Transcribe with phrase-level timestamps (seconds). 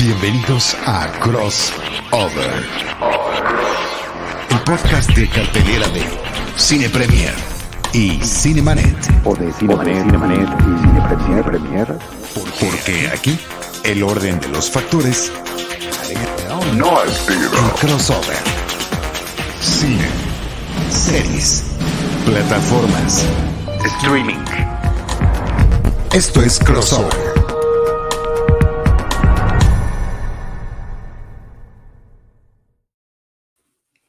[0.00, 2.66] Bienvenidos a Crossover,
[4.48, 6.02] el podcast de cartelera de
[6.56, 7.34] Cine Premier
[7.92, 8.96] y Cinemanet.
[9.26, 11.98] O de Cinemanet, Cinemanet y Cine Cine Premier.
[12.58, 13.38] Porque aquí
[13.84, 15.30] el orden de los factores
[16.76, 18.38] No en Crossover.
[19.60, 20.08] Cine,
[20.90, 21.64] series,
[22.24, 23.26] plataformas.
[23.84, 24.42] Streaming.
[26.14, 27.29] Esto es Crossover.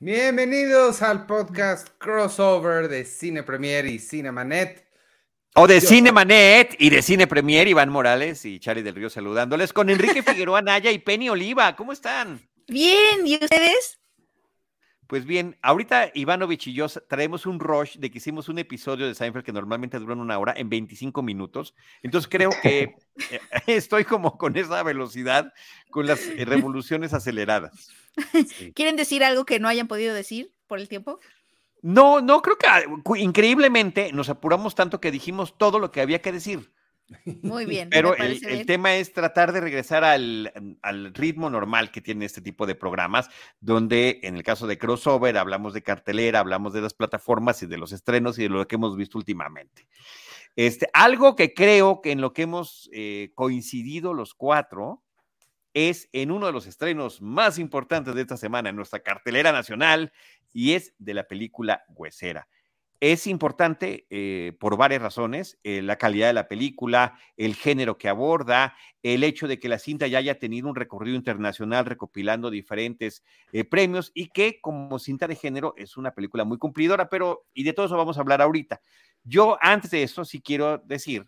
[0.03, 4.83] Bienvenidos al podcast crossover de Cine Premier y Cinemanet.
[5.53, 9.73] O de Yo- Cinemanet y de Cine Premier, Iván Morales y Charlie del Río saludándoles
[9.73, 11.75] con Enrique Figueroa Naya y Penny Oliva.
[11.75, 12.41] ¿Cómo están?
[12.67, 14.00] Bien, ¿y ustedes?
[15.11, 19.13] Pues bien, ahorita Ivanovich y yo traemos un rush de que hicimos un episodio de
[19.13, 21.75] Seinfeld que normalmente duran una hora en 25 minutos.
[22.01, 22.95] Entonces creo que
[23.29, 25.51] eh, estoy como con esa velocidad,
[25.89, 27.89] con las eh, revoluciones aceleradas.
[28.73, 31.19] ¿Quieren decir algo que no hayan podido decir por el tiempo?
[31.81, 32.81] No, no, creo que ah,
[33.17, 36.70] increíblemente nos apuramos tanto que dijimos todo lo que había que decir.
[37.41, 37.89] Muy bien.
[37.89, 42.65] Pero el, tema es tratar de regresar al, al ritmo normal que tiene este tipo
[42.65, 47.61] de programas, donde en el caso de crossover hablamos de cartelera, hablamos de las plataformas
[47.63, 49.87] y de los estrenos y de lo que hemos visto últimamente.
[50.55, 55.03] Este, algo que creo que en lo que hemos eh, coincidido los cuatro
[55.73, 60.11] es en uno de los estrenos más importantes de esta semana en nuestra cartelera nacional
[60.51, 62.47] y es de la película Huesera.
[63.03, 68.07] Es importante eh, por varias razones, eh, la calidad de la película, el género que
[68.07, 73.23] aborda, el hecho de que la cinta ya haya tenido un recorrido internacional recopilando diferentes
[73.53, 77.63] eh, premios y que como cinta de género es una película muy cumplidora, pero y
[77.63, 78.81] de todo eso vamos a hablar ahorita.
[79.23, 81.27] Yo antes de eso sí quiero decir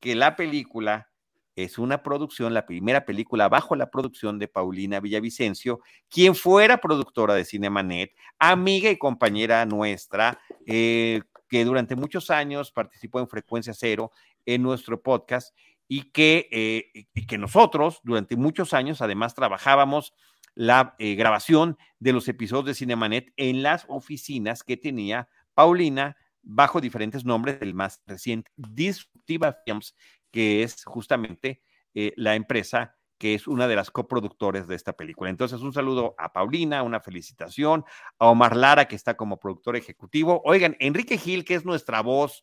[0.00, 1.08] que la película
[1.56, 7.34] es una producción, la primera película bajo la producción de Paulina Villavicencio, quien fuera productora
[7.34, 14.10] de Cinemanet, amiga y compañera nuestra, eh, que durante muchos años participó en Frecuencia Cero
[14.46, 15.54] en nuestro podcast
[15.86, 20.14] y que, eh, nosotros durante muchos años además trabajábamos
[20.54, 26.80] la eh, grabación de los episodios de Cinemanet en las oficinas que tenía Paulina bajo
[26.80, 29.94] diferentes nombres, el más reciente, Disruptiva Films,
[30.34, 31.62] que es justamente
[31.94, 35.30] eh, la empresa que es una de las coproductores de esta película.
[35.30, 37.84] Entonces, un saludo a Paulina, una felicitación,
[38.18, 40.42] a Omar Lara, que está como productor ejecutivo.
[40.44, 42.42] Oigan, Enrique Gil, que es nuestra voz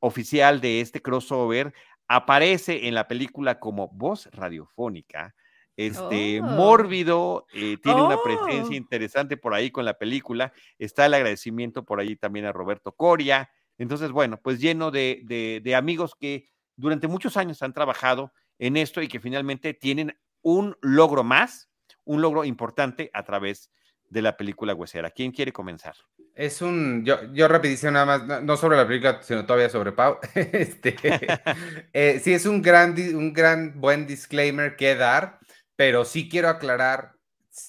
[0.00, 1.74] oficial de este crossover,
[2.08, 5.34] aparece en la película como voz radiofónica.
[5.76, 6.44] Este Oh.
[6.44, 8.82] mórbido, eh, tiene una presencia Oh.
[8.82, 10.52] interesante por ahí con la película.
[10.78, 13.50] Está el agradecimiento por ahí también a Roberto Coria.
[13.76, 18.76] Entonces, bueno, pues lleno de, de- de amigos que durante muchos años han trabajado en
[18.76, 21.68] esto y que finalmente tienen un logro más,
[22.04, 23.70] un logro importante a través
[24.08, 25.10] de la película Huesera.
[25.10, 25.96] ¿Quién quiere comenzar?
[26.34, 29.90] Es un, yo, yo rapidísimo nada más, no, no sobre la película, sino todavía sobre
[29.90, 30.18] Pau.
[30.34, 30.96] Este,
[31.92, 35.40] eh, sí, es un gran, un gran buen disclaimer que dar,
[35.74, 37.16] pero sí quiero aclarar,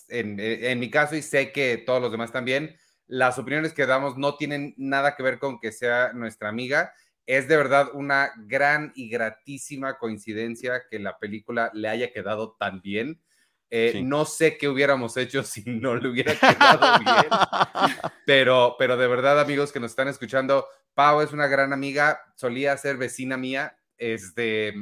[0.07, 2.77] en, en mi caso, y sé que todos los demás también,
[3.07, 6.93] las opiniones que damos no tienen nada que ver con que sea nuestra amiga.
[7.31, 12.81] Es de verdad una gran y gratísima coincidencia que la película le haya quedado tan
[12.81, 13.21] bien.
[13.69, 14.01] Eh, Sí.
[14.01, 17.25] No sé qué hubiéramos hecho si no le hubiera quedado bien.
[18.25, 22.75] Pero, pero de verdad, amigos que nos están escuchando, Pau es una gran amiga, solía
[22.77, 24.73] ser vecina mía, este,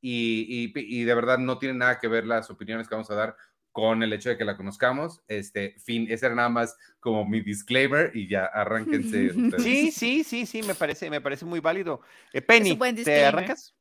[0.00, 3.14] y, y- y de verdad no tiene nada que ver las opiniones que vamos a
[3.16, 3.36] dar
[3.78, 5.22] con el hecho de que la conozcamos.
[5.28, 9.26] Este, fin, ese era nada más como mi disclaimer y ya arránquense.
[9.36, 9.62] ustedes.
[9.62, 12.00] Sí, sí, sí, sí, me parece, me parece muy válido.
[12.32, 13.76] Eh, Penny, buen ¿te arrancas?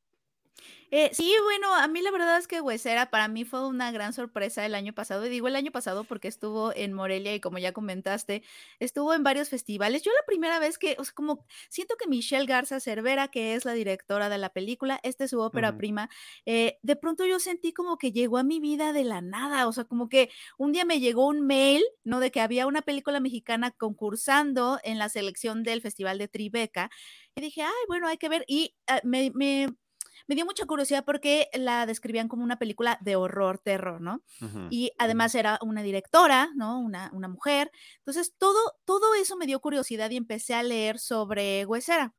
[0.90, 4.14] Eh, sí, bueno, a mí la verdad es que Huesera para mí fue una gran
[4.14, 5.26] sorpresa el año pasado.
[5.26, 8.42] Y digo el año pasado porque estuvo en Morelia y como ya comentaste,
[8.80, 10.02] estuvo en varios festivales.
[10.04, 13.66] Yo la primera vez que, o sea, como siento que Michelle Garza Cervera, que es
[13.66, 16.10] la directora de la película, esta es su ópera prima,
[16.46, 19.68] eh, de pronto yo sentí como que llegó a mi vida de la nada.
[19.68, 22.22] O sea, como que un día me llegó un mail, ¿no?
[22.22, 26.90] De que había una película mexicana concursando en la selección del Festival de Tribeca.
[27.36, 28.46] Y dije, ay, bueno, hay que ver.
[28.48, 29.68] Y ah, me, me,
[30.28, 34.24] me dio mucha curiosidad porque la describían como una película de horror, terror, ¿no?
[34.70, 36.80] Y además era una directora, ¿no?
[36.80, 37.72] Una, una mujer.
[38.00, 42.14] Entonces, todo, todo eso me dio curiosidad y empecé a leer sobre Huesera.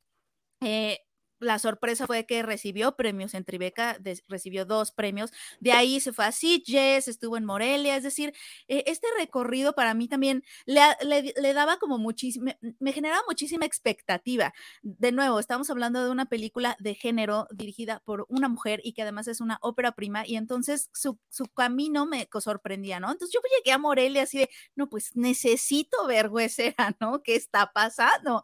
[0.60, 0.98] Eh,
[1.40, 6.12] la sorpresa fue que recibió premios en Tribeca, de- recibió dos premios, de ahí se
[6.12, 8.32] fue a Sitges, estuvo en Morelia, es decir,
[8.68, 13.64] eh, este recorrido para mí también le, le- le daba como muchísimo, me generaba muchísima
[13.66, 14.52] expectativa.
[14.82, 19.02] De nuevo, estamos hablando de una película de género dirigida por una mujer y que
[19.02, 23.10] además es una ópera prima y entonces su, su camino me sorprendía, ¿no?
[23.10, 27.22] Entonces yo llegué a Morelia así de, no, pues necesito ver Huesera, ¿no?
[27.22, 28.42] ¿Qué está pasando?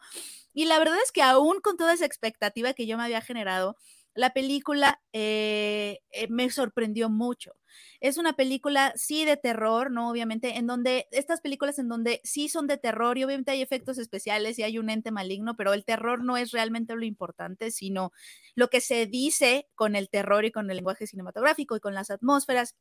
[0.54, 3.76] Y la verdad es que aún con toda esa expectativa que yo me había generado,
[4.14, 7.56] la película eh, eh, me sorprendió mucho.
[8.00, 10.08] Es una película, sí, de terror, ¿no?
[10.10, 13.98] Obviamente, en donde, estas películas en donde sí son de terror y obviamente hay efectos
[13.98, 18.12] especiales y hay un ente maligno, pero el terror no es realmente lo importante, sino
[18.54, 22.10] lo que se dice con el terror y con el lenguaje cinematográfico y con las
[22.10, 22.76] atmósferas.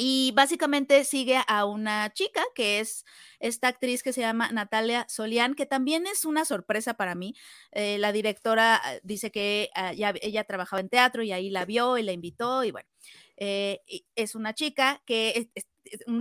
[0.00, 3.04] Y básicamente sigue a una chica que es
[3.40, 7.34] esta actriz que se llama Natalia Solián, que también es una sorpresa para mí.
[7.72, 11.64] Eh, la directora ah, dice que ah, ya, ella trabajaba en teatro y ahí la
[11.64, 12.88] vio y la invitó y bueno,
[13.36, 13.80] eh,
[14.14, 15.50] es una chica que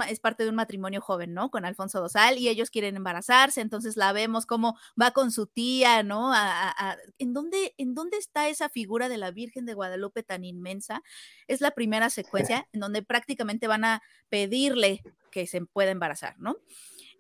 [0.08, 1.50] es parte de un matrimonio joven, ¿no?
[1.52, 6.04] Con Alfonso Dosal y ellos quieren embarazarse, entonces la vemos como va con su tía,
[6.04, 6.34] ¿no?
[6.34, 10.24] A- a- a- ¿en, dónde, ¿En dónde está esa figura de la Virgen de Guadalupe
[10.24, 11.02] tan inmensa?
[11.48, 16.58] Es la primera secuencia en donde prácticamente van a pedirle que se pueda embarazar, ¿no?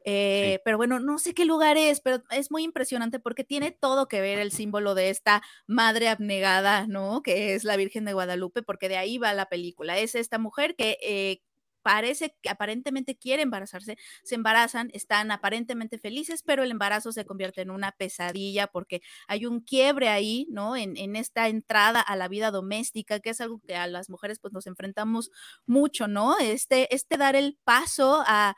[0.09, 4.07] Eh, Pero bueno, no sé qué lugar es, pero es muy impresionante porque tiene todo
[4.07, 7.21] que ver el símbolo de esta madre abnegada, ¿no?
[7.21, 9.97] Que es la Virgen de Guadalupe, porque de ahí va la película.
[9.97, 11.41] Es esta mujer que eh,
[11.87, 17.61] parece que aparentemente quiere embarazarse, se embarazan, están aparentemente felices, pero el embarazo se convierte
[17.61, 20.75] en una pesadilla porque hay un quiebre ahí, ¿no?
[20.75, 24.39] En, en esta entrada a la vida doméstica, que es algo que a las mujeres
[24.39, 25.31] pues nos enfrentamos
[25.65, 26.37] mucho, ¿no?
[26.39, 28.57] Este, este dar el paso a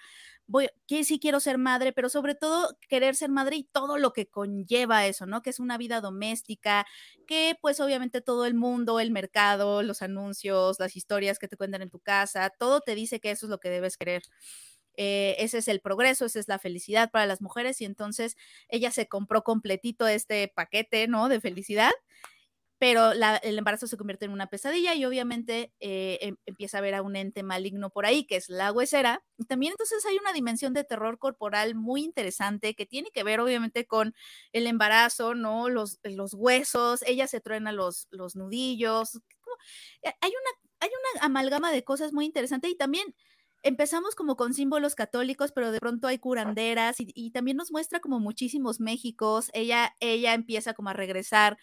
[0.50, 4.14] voy, que sí quiero ser madre, pero sobre todo querer ser madre y todo lo
[4.14, 5.42] que conlleva eso, ¿no?
[5.44, 6.86] Que es una vida doméstica,
[7.28, 11.84] que pues obviamente todo el mundo, el mercado, los anuncios, las historias que te cuentan
[11.84, 14.24] en tu casa, todo te dice que eso es lo que debes querer.
[14.98, 18.36] Eh, ese es el progreso, esa es la felicidad para las mujeres y entonces
[18.68, 21.30] ella se compró completito este paquete, ¿no?
[21.30, 21.92] De felicidad
[22.80, 26.82] pero la, el embarazo se convierte en una pesadilla y obviamente eh, em, empieza a
[26.82, 29.22] ver a un ente maligno por ahí, que es la huesera.
[29.50, 33.86] También entonces hay una dimensión de terror corporal muy interesante que tiene que ver obviamente
[33.86, 34.16] con
[34.54, 35.68] el embarazo, ¿no?
[35.68, 36.00] Los,
[36.34, 39.20] huesos, ella se truena los, los nudillos.
[40.22, 43.14] Hay una, hay una amalgama de cosas muy interesante y también
[43.62, 48.00] empezamos como con símbolos católicos, pero de pronto hay curanderas y, y también nos muestra
[48.00, 49.50] como muchísimos Méxicos.
[49.54, 51.58] Ella, ella empieza como a regresar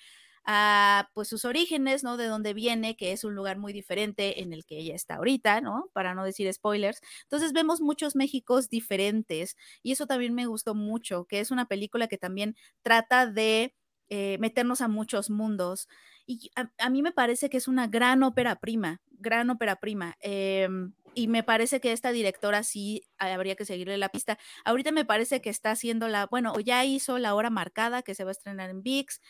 [0.47, 2.17] a pues sus orígenes, ¿no?
[2.17, 5.61] De dónde viene, que es un lugar muy diferente en el que ella está ahorita,
[5.61, 5.91] ¿no?
[5.93, 7.01] Para no decir spoilers.
[7.25, 12.09] Entonces vemos muchos Méxicos diferentes y eso también me gustó mucho, que es una película
[12.09, 13.75] que también trata de
[14.09, 15.89] eh, meternos a muchos mundos.
[16.27, 20.17] Y a, a, mí me parece que es una gran ópera prima, gran ópera prima.
[20.21, 20.69] Eh,
[21.17, 24.39] y me parece que esta directora sí habría que seguirle la pista.
[24.67, 28.15] Ahorita me parece que está haciendo la, bueno, o ya hizo la hora marcada que
[28.15, 29.23] se va a estrenar en VIX.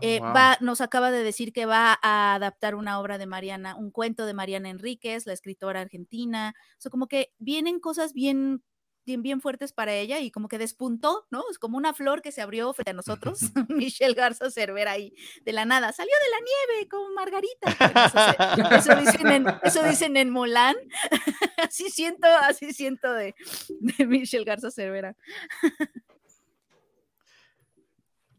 [0.00, 0.34] Eh, oh, wow.
[0.34, 4.24] va, nos acaba de decir que va a adaptar una obra de Mariana, un cuento
[4.24, 6.54] de Mariana Enríquez, la escritora argentina.
[6.78, 8.62] O sea, como que vienen cosas bien
[9.04, 11.42] bien, bien fuertes para ella y como que despuntó, ¿no?
[11.50, 12.94] Es como una flor que se abrió frente a
[13.32, 15.12] nosotros, Michelle Garza Cervera ahí
[15.44, 17.76] de la nada, salió de la nieve como Margarita.
[17.78, 20.76] Bueno, eso, se, eso, dicen en, eso, dicen en, Mulan,
[21.58, 23.34] así siento, así siento de,
[23.80, 25.16] de Michelle Garza Cervera.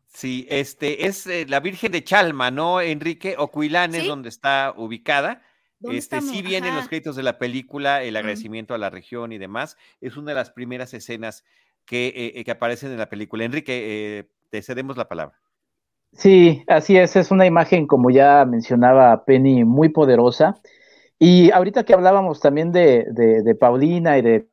[0.08, 3.36] Sí, este es eh, la Virgen de Chalma, ¿no, Enrique?
[3.38, 4.00] Ocuilán ¿Sí?
[4.00, 5.42] es donde está ubicada.
[5.92, 8.80] Este sí viene en los créditos de la película el agradecimiento uh -huh.
[8.80, 9.78] a la región y demás.
[10.02, 11.44] Es una de las primeras escenas
[11.86, 13.44] que, eh, que aparecen en la película.
[13.44, 15.40] Enrique, eh, te cedemos la palabra.
[16.14, 17.16] Sí, así es.
[17.16, 20.62] Es una imagen, como ya mencionaba Penny, muy poderosa.
[21.20, 24.48] Y ahorita que hablábamos también de, de, de Paulina y de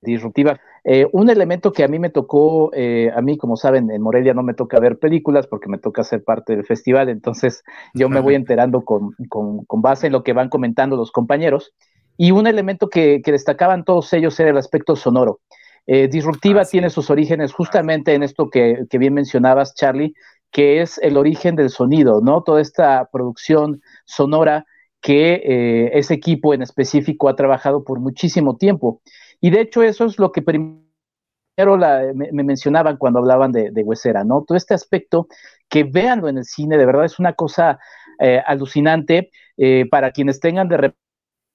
[0.00, 0.60] disruptiva.
[0.84, 4.34] Eh, un elemento que a mí me tocó, eh, a mí, como saben, en Morelia
[4.34, 7.62] no me toca ver películas porque me toca ser parte del festival, entonces
[7.94, 11.72] yo me voy enterando con, con, con base en lo que van comentando los compañeros.
[12.16, 15.40] Y un elemento que, que destacaban todos ellos era el aspecto sonoro.
[15.86, 16.72] Eh, disruptiva ah, sí.
[16.72, 20.14] tiene sus orígenes justamente en esto que, que bien mencionabas, Charlie,
[20.50, 22.42] que es el origen del sonido, ¿no?
[22.42, 24.66] Toda esta producción sonora
[25.00, 29.00] que eh, ese equipo en específico ha trabajado por muchísimo tiempo.
[29.42, 33.72] Y de hecho eso es lo que primero la, me, me, mencionaban cuando hablaban de,
[33.72, 34.44] de, Huesera, ¿no?
[34.44, 35.26] Todo este aspecto,
[35.68, 37.78] que véanlo en el cine, de verdad es una cosa
[38.20, 40.94] eh, alucinante eh, para quienes tengan de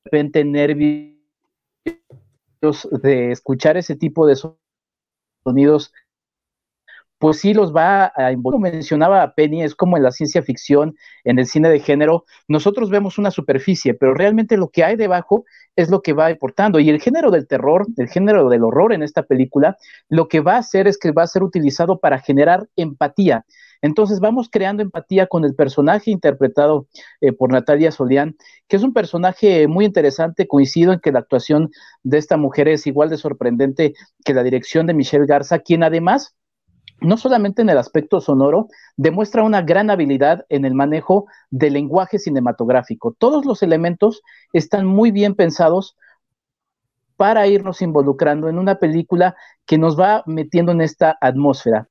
[0.03, 1.15] repente nervios
[2.91, 4.35] de escuchar ese tipo de
[5.45, 5.93] sonidos
[7.19, 8.73] pues sí los va a involucrar.
[8.73, 12.89] Mencionaba a Penny, es como en la ciencia ficción, en el cine de género, nosotros
[12.89, 15.45] vemos una superficie, pero realmente lo que hay debajo
[15.75, 16.79] es lo que va aportando.
[16.79, 19.77] Y el género del terror, el género del horror en esta película,
[20.09, 23.45] lo que va a hacer es que va a ser utilizado para generar empatía.
[23.81, 26.87] Entonces vamos creando empatía con el personaje interpretado
[27.21, 28.35] eh, por Natalia Solián,
[28.67, 30.47] que es un personaje muy interesante.
[30.47, 31.69] Coincido en que la actuación
[32.03, 33.93] de esta mujer es igual de sorprendente
[34.25, 36.35] que la dirección de Michelle Garza, quien además
[36.99, 42.19] no solamente en el aspecto sonoro, demuestra una gran habilidad en el manejo del lenguaje
[42.19, 43.15] cinematográfico.
[43.17, 44.21] Todos los elementos
[44.53, 45.95] están muy bien pensados
[47.17, 49.35] para irnos involucrando en una película
[49.65, 51.89] que nos va metiendo en esta atmósfera.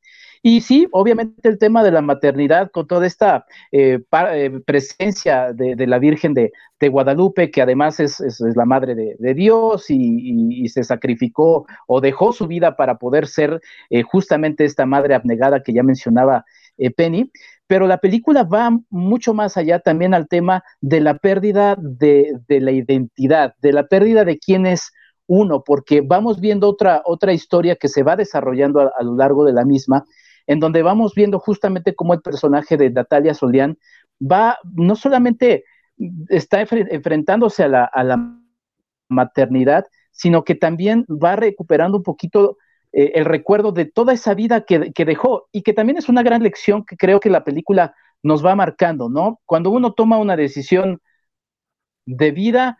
[0.48, 5.86] Y sí, obviamente el tema de la maternidad con toda esta eh, eh, presencia de,
[5.88, 6.52] la Virgen de,
[6.88, 8.22] Guadalupe, que además es,
[8.54, 13.60] la madre de, Dios y, se sacrificó o dejó su vida para poder ser
[13.90, 16.44] eh, justamente esta madre abnegada que ya mencionaba
[16.96, 17.32] Penny.
[17.66, 22.70] Pero la película va mucho más allá también al tema de la pérdida de, la
[22.70, 24.92] identidad, de la pérdida de quién es
[25.26, 29.52] uno, porque vamos viendo otra, otra historia que se va desarrollando a lo largo de
[29.52, 30.04] la misma
[30.46, 33.78] en donde vamos viendo justamente cómo el personaje de Natalia Solián
[34.20, 35.64] va, no solamente
[36.28, 38.40] está enfrentándose a la,
[39.08, 42.58] maternidad, sino que también va recuperando un poquito
[42.92, 46.24] eh, el recuerdo de toda esa vida que, que, dejó y que también es una
[46.24, 49.40] gran lección que creo que la película nos va marcando, ¿no?
[49.46, 51.00] Cuando uno toma una decisión
[52.04, 52.78] de vida,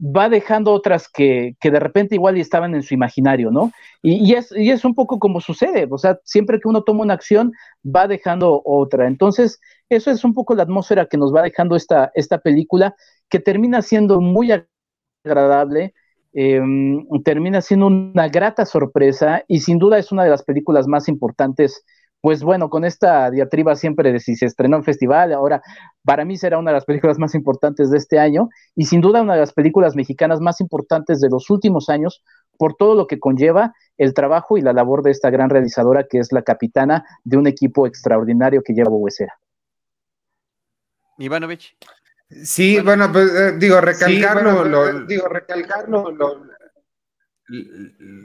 [0.00, 3.72] va dejando otras que, que, de repente igual estaban en su imaginario, ¿no?
[4.02, 7.02] Y, y, es, y es un poco como sucede, o sea, siempre que uno toma
[7.02, 7.52] una acción,
[7.84, 9.06] va dejando otra.
[9.06, 12.94] Entonces, eso es un poco la atmósfera que nos va dejando esta, esta película,
[13.28, 14.50] que termina siendo muy
[15.24, 15.94] agradable,
[16.32, 21.08] em, termina siendo una grata sorpresa y sin duda es una de las películas más
[21.08, 21.84] importantes
[22.24, 25.60] pues bueno, con esta diatriba siempre de si se estrenó en festival, ahora
[26.04, 29.20] para mí será una de las películas más importantes de este año y sin duda
[29.20, 32.24] una de las películas mexicanas más importantes de los últimos años
[32.56, 36.16] por todo lo que conlleva el trabajo y la labor de esta gran realizadora que
[36.16, 39.34] es la capitana de un equipo extraordinario que lleva Huesera.
[41.18, 41.76] Ivanovich.
[42.42, 46.46] Sí, bueno, pues eh, digo, recalcarlo, lo, digo, recalcarlo, lo,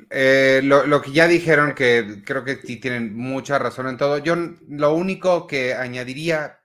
[0.09, 4.17] eh, lo, que ya dijeron, que creo que sí tienen mucha razón en todo.
[4.19, 6.61] Yo lo único que añadiría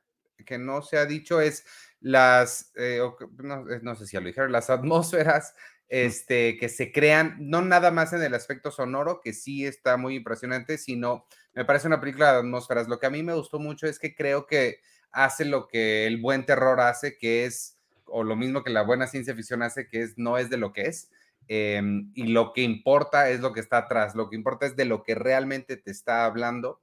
[0.46, 1.64] que no se ha dicho es
[2.00, 5.54] las, eh, eh, no, sé si ya lo dijeron, las atmósferas
[5.88, 10.16] este, que se crean, no nada más en el aspecto sonoro, que sí está muy
[10.16, 12.88] impresionante, sino me parece una película de atmósferas.
[12.88, 14.80] Lo que a mí me gustó mucho es que creo que
[15.11, 19.06] hace lo que el buen terror hace, que es, o lo mismo que la buena
[19.06, 21.11] ciencia ficción hace, que es no es de lo que es
[21.48, 24.84] Em, y lo que importa es lo que está atrás, lo que importa es de
[24.84, 26.80] lo que realmente te está hablando.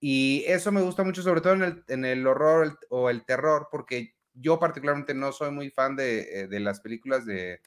[0.00, 4.58] Y eso me gusta mucho, sobre todo en el, horror o el terror, porque yo
[4.58, 7.60] particularmente no soy muy fan de, eh, las películas de,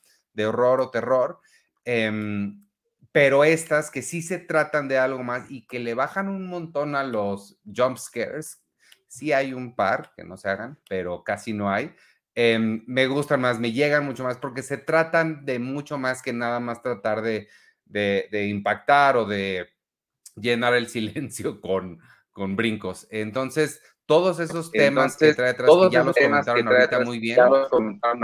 [0.45, 1.39] horror o terror,
[1.83, 2.63] em,
[3.11, 6.95] pero estas que sí se tratan de algo más y que le bajan un montón
[6.95, 8.63] a los jump scares,
[9.07, 11.95] sí hay un par que no se hagan, pero casi no hay.
[12.39, 16.33] Em, me gustan más, me llegan mucho más, porque se tratan de mucho más que
[16.33, 17.47] nada más tratar de,
[18.31, 19.69] impactar o de
[20.35, 21.99] llenar el silencio con,
[22.31, 23.07] con brincos.
[23.09, 27.39] Entonces, todos esos temas que trae atrás, que ya los comentaron ahorita muy bien,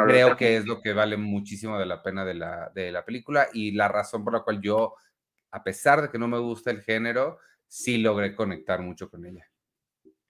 [0.05, 3.47] creo que es lo que vale muchísimo de la pena de la, de la película
[3.51, 4.93] y la razón por la cual yo,
[5.49, 9.49] a pesar de que no me gusta el género, sí logré conectar mucho con ella.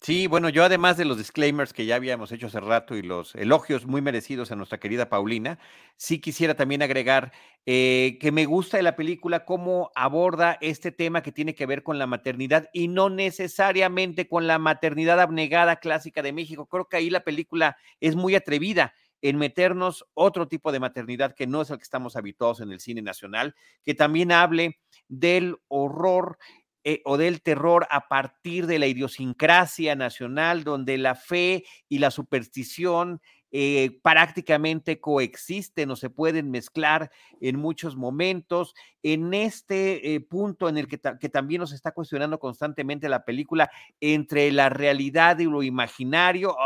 [0.06, 3.36] Sí, bueno, yo además de los disclaimers que ya habíamos hecho hace rato y los
[3.36, 5.60] elogios muy merecidos a nuestra querida Paulina,
[5.96, 7.32] sí quisiera también agregar
[7.66, 11.84] eh, que me gusta de la película cómo aborda este tema que tiene que ver
[11.84, 16.66] con la maternidad y no necesariamente con la maternidad abnegada clásica de México.
[16.66, 21.48] Creo que ahí la película es muy atrevida en meternos otro tipo de maternidad que
[21.48, 23.56] no es el que estamos habituados en el cine nacional,
[23.86, 26.38] que también hable del horror
[26.84, 32.12] eh, o del terror a partir de la idiosincrasia nacional, donde la fe y la
[32.12, 33.22] superstición
[33.56, 38.74] eh, prácticamente coexisten o se pueden mezclar en muchos momentos.
[39.04, 43.70] En este eh, punto en el que, que, también nos está cuestionando constantemente la película
[44.02, 46.58] entre la realidad y lo imaginario,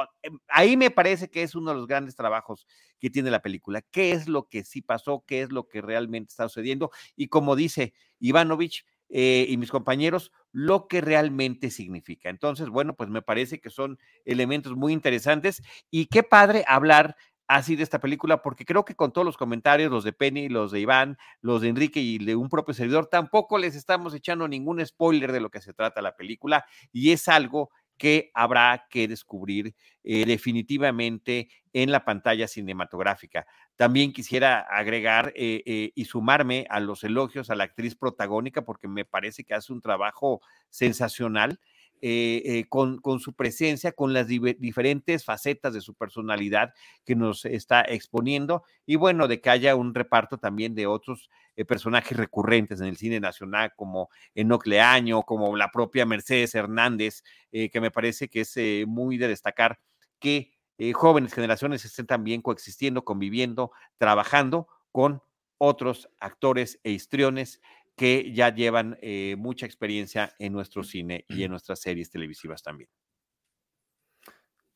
[0.47, 2.65] ahí me parece que es uno de los grandes trabajos
[2.99, 3.81] que tiene la película.
[3.81, 5.25] ¿Qué es lo que sí pasó?
[5.27, 6.91] ¿Qué es lo que realmente está sucediendo?
[7.17, 12.29] Y como dice Ivanovich, eh, y mis compañeros lo que realmente significa.
[12.29, 15.61] Entonces, bueno, pues me parece que son elementos muy interesantes
[15.91, 17.15] y qué padre hablar
[17.47, 20.71] así de esta película, porque creo que con todos los comentarios, los de Penny, los
[20.71, 24.85] de Iván, los de Enrique y de un propio servidor, tampoco les estamos echando ningún
[24.85, 29.75] spoiler de lo que se trata la película y es algo que habrá que descubrir
[30.03, 33.45] eh, definitivamente en la pantalla cinematográfica.
[33.75, 38.87] También quisiera agregar eh, eh, y sumarme a los elogios a la actriz protagónica porque
[38.87, 41.59] me parece que hace un trabajo sensacional.
[41.99, 47.81] Eh, eh, con, su presencia, con las diferentes facetas de su personalidad que nos está
[47.81, 52.87] exponiendo y bueno, de que haya un reparto también de otros eh, personajes recurrentes en
[52.87, 58.41] el cine nacional como Enoc Leaño, como la propia Mercedes Hernández, que me parece que
[58.41, 58.55] es
[58.87, 59.79] muy de destacar
[60.19, 60.53] que
[60.93, 65.23] jóvenes generaciones estén también coexistiendo, conviviendo, trabajando con
[65.57, 67.59] otros actores e histriones
[67.97, 72.89] que ya llevan eh, mucha experiencia en nuestro cine y en nuestras series televisivas también.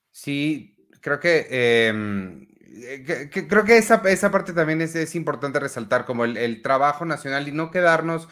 [0.09, 1.47] Sí, creo que,
[1.87, 7.05] em, eh, creo que esa, esa parte también es, es importante resaltar, como el, trabajo
[7.05, 8.27] nacional y no quedarnos.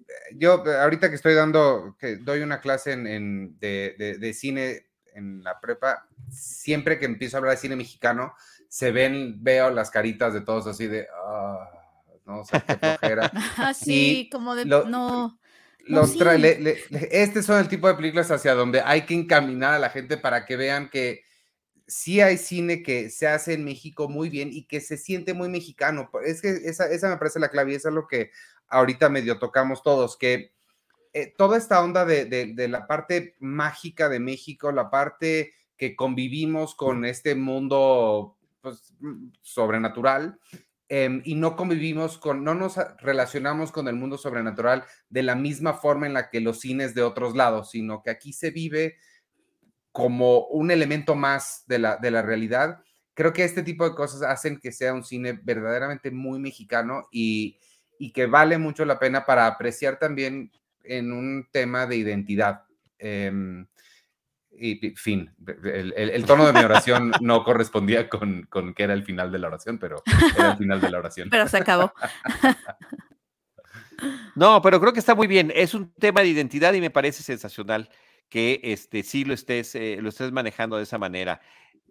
[0.00, 5.44] Eh, yo ahorita que estoy dando, que doy una clase en, de, de, cine en
[5.44, 8.34] la prepa, siempre que empiezo a hablar de cine mexicano,
[8.68, 11.79] se ven, veo las caritas de todos así de, ah,
[12.30, 12.40] ¿no?
[12.40, 13.30] O sea, qué flojera.
[13.56, 15.38] Ah, sí, como de, no.
[15.86, 16.14] Los
[16.92, 20.44] este son el tipo de películas hacia donde hay que encaminar a la gente para
[20.44, 21.24] que vean que
[21.86, 25.48] sí hay cine que se hace en México muy bien y que se siente muy
[25.48, 26.10] mexicano.
[26.24, 28.30] Es que esa, esa me parece la clave y eso es lo que
[28.68, 30.52] ahorita medio tocamos todos, que
[31.12, 35.96] eh, toda esta onda de, de, de, la parte mágica de México, la parte que
[35.96, 40.38] convivimos con este mundo pues, mm, sobrenatural,
[40.92, 45.74] Em, y no convivimos con, no nos relacionamos con el mundo sobrenatural de la misma
[45.74, 48.96] forma en la que los cines de otros lados, sino que aquí se vive
[49.92, 52.82] como un elemento más de la, de la realidad.
[53.14, 57.60] Creo que este tipo de cosas hacen que sea un cine verdaderamente muy mexicano y,
[57.96, 60.50] y que vale mucho la pena para apreciar también
[60.82, 62.64] en un tema de identidad.
[62.98, 63.64] Eh,
[64.52, 65.32] y fin,
[65.64, 69.48] el, tono de mi oración no correspondía con, con, que era el final de la
[69.48, 70.02] oración, pero
[70.36, 71.28] era el final de la oración.
[71.30, 71.92] Pero se acabó.
[74.34, 75.52] No, pero creo que está muy bien.
[75.54, 77.90] Es un tema de identidad y me parece sensacional
[78.30, 81.40] que este, sí lo estés, eh, lo estés manejando de esa manera,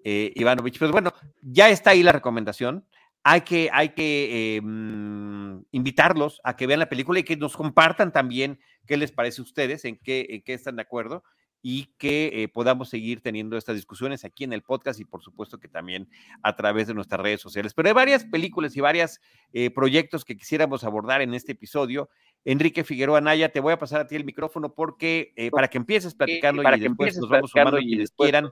[0.04, 0.80] eh, Ivanovich.
[0.80, 2.86] Pues bueno, ya está ahí la recomendación.
[3.24, 8.14] Hay que, hay que em, invitarlos a que vean la película y que nos compartan
[8.14, 11.24] también qué les parece a ustedes, en qué, en qué están de acuerdo
[11.62, 15.60] y que eh, podamos seguir teniendo estas discusiones aquí en el podcast y por supuesto
[15.60, 16.10] que también
[16.42, 17.74] a través de nuestras redes sociales.
[17.74, 19.20] Pero hay varias películas y varios
[19.52, 22.10] eh, proyectos que quisiéramos abordar en este episodio.
[22.46, 25.78] Enrique Figueroa Naya, te voy a pasar a ti el micrófono porque eh, para que
[25.78, 28.50] empieces platicando y después nos vamos sumando y les quieran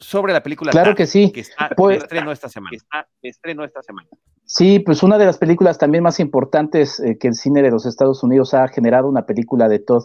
[0.00, 2.76] sobre la película claro que sí que está pues, estreno esta semana.
[2.76, 4.08] Está estreno esta semana.
[4.44, 8.22] Sí, pues una de las películas también más importantes que el cine de los Estados
[8.22, 10.04] Unidos ha generado, una película de Todd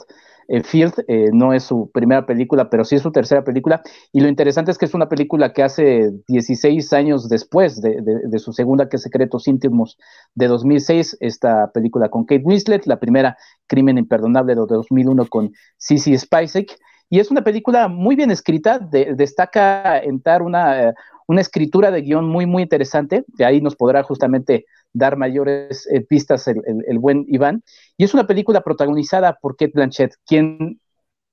[0.64, 3.82] Field, eh, no es su primera película, pero sí es su tercera película.
[4.12, 8.54] Y lo interesante es que es una película que hace 16 años después de, su
[8.54, 9.98] segunda, que es Secretos Íntimos
[10.34, 16.18] de 2006, esta película con Kate Winslet, la primera Crimen Imperdonable de 2001 con Cissy
[16.18, 16.78] Spacek.
[17.10, 20.94] Y es una película muy bien escrita, destaca entrar una,
[21.28, 23.24] una escritura de guion muy, muy interesante.
[23.28, 27.64] De ahí nos podrá justamente dar mayores eh, pistas el, el, buen Iván.
[27.98, 30.80] Y es una película protagonizada por Kate Blanchett, quien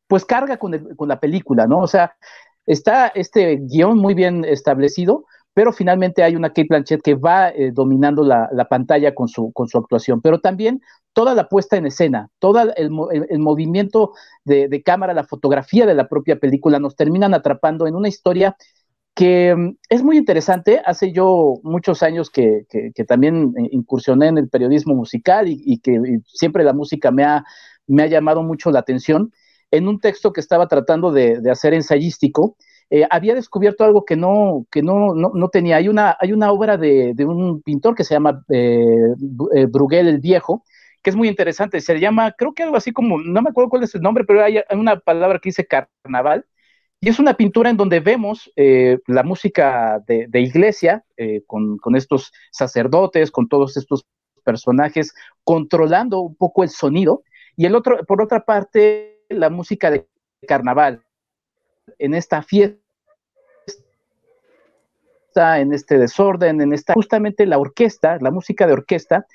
[0.07, 1.81] pues carga con, con la película, ¿no?
[1.81, 2.15] O sea,
[2.67, 5.25] está este guion muy bien establecido,
[5.57, 9.53] pero finalmente hay una Kate Blanchett que va eh, dominando la, la, pantalla con su,
[9.55, 10.83] con su actuación, pero también
[11.15, 12.91] toda la puesta en escena, todo el,
[13.31, 14.13] el, movimiento
[14.45, 18.55] de, cámara, la fotografía de la propia película nos terminan atrapando en una historia
[19.15, 20.83] que mm, es muy interesante.
[20.85, 22.67] Hace yo muchos años que,
[23.09, 28.71] también incursioné en el periodismo musical y, que siempre la música me ha llamado mucho
[28.71, 29.33] la atención.
[29.71, 32.59] En un texto que estaba tratando de, hacer ensayístico,
[32.91, 35.77] eh, había descubierto algo que no, que no, no, tenía.
[35.77, 39.15] Hay una, hay una obra de, un pintor que se llama eh,
[39.55, 40.65] eh, Bruguel el Viejo,
[41.03, 41.81] que es muy interesante.
[41.81, 44.43] Se llama, creo que algo así como, no me acuerdo cuál es el nombre, pero
[44.43, 46.45] hay una palabra que dice carnaval
[47.01, 52.33] y es una pintura en donde vemos eh, la música de, iglesia, eh, con, estos
[52.51, 54.07] sacerdotes, con todos estos
[54.43, 57.23] personajes, controlando un poco el sonido.
[57.57, 60.09] Y el otro, por otra parte, la música de
[60.49, 61.03] carnaval,
[61.99, 62.81] en esta fiesta,
[65.37, 69.27] en este desorden, en esta, justamente la orquesta, la música de orquesta,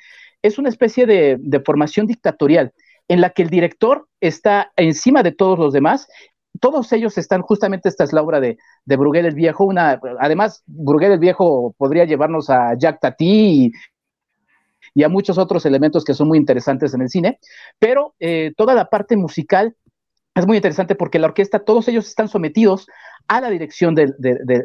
[0.42, 2.74] es una especie de, formación dictatorial
[3.08, 6.08] en la que el director está encima de todos los demás.
[6.60, 9.72] Todos ellos están, justamente esta es la obra de, de Bruguel el Viejo,
[10.20, 13.72] además, Bruguel el Viejo podría llevarnos a Jack Tati
[14.96, 17.40] y, a muchos otros elementos que son muy interesantes en el cine,
[17.80, 19.76] pero eh, toda la parte musical
[20.36, 22.88] es muy interesante porque la orquesta, todos ellos están sometidos
[23.28, 24.16] a la dirección del,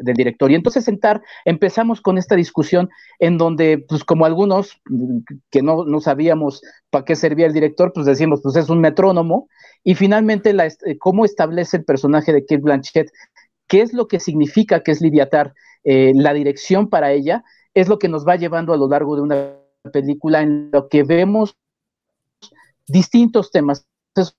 [0.03, 0.49] director.
[0.51, 5.19] Y entonces sentar, empezamos con esta discusión en donde, pues como algunos mm,
[5.51, 9.49] que no, no sabíamos para qué servía el director, pues decimos, pues es un metrónomo.
[9.83, 13.11] Y finalmente, eh, cómo establece el personaje de Kate Blanchett,
[13.67, 15.53] qué es lo que significa que es Lidiatar,
[15.83, 19.21] eh, la dirección para ella, es lo que nos va llevando a lo largo de
[19.21, 19.53] una
[19.91, 21.57] película en lo que vemos
[22.87, 23.85] distintos temas.
[24.15, 24.35] Es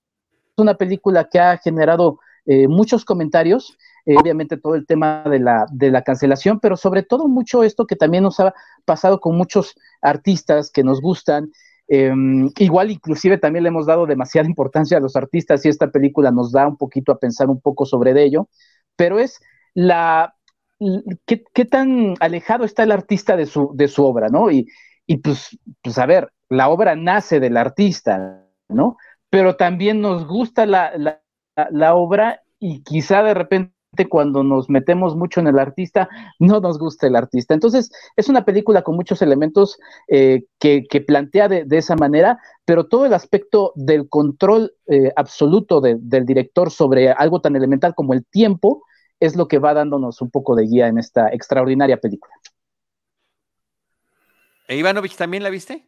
[0.58, 3.76] una película que ha generado eh, muchos comentarios
[4.08, 7.86] eh, obviamente todo el tema de la, de la cancelación, pero sobre todo mucho esto
[7.86, 8.54] que también nos ha
[8.86, 11.52] pasado con muchos artistas que nos gustan.
[11.88, 16.30] Em, igual inclusive también le hemos dado demasiada importancia a los artistas y esta película
[16.30, 18.48] nos da un poquito a pensar un poco sobre ello,
[18.96, 19.40] pero es
[19.74, 20.34] la
[21.26, 24.50] qué, tan alejado está el artista de su, de su obra, ¿no?
[24.50, 24.68] Y,
[25.06, 28.96] y pues, pues a ver, la obra nace del artista, ¿no?
[29.30, 31.22] Pero también nos gusta la, la,
[31.70, 33.72] la obra y quizá de repente
[34.08, 37.54] cuando nos metemos mucho en el artista, no nos gusta el artista.
[37.54, 43.06] Entonces, es una película con muchos elementos eh, que, plantea de, esa manera, pero todo
[43.06, 48.82] el aspecto del control eh, absoluto del director sobre algo tan elemental como el tiempo
[49.20, 52.34] es lo que va dándonos un poco de guía en esta extraordinaria película.
[54.68, 55.87] ¿E Ivanovich también la viste?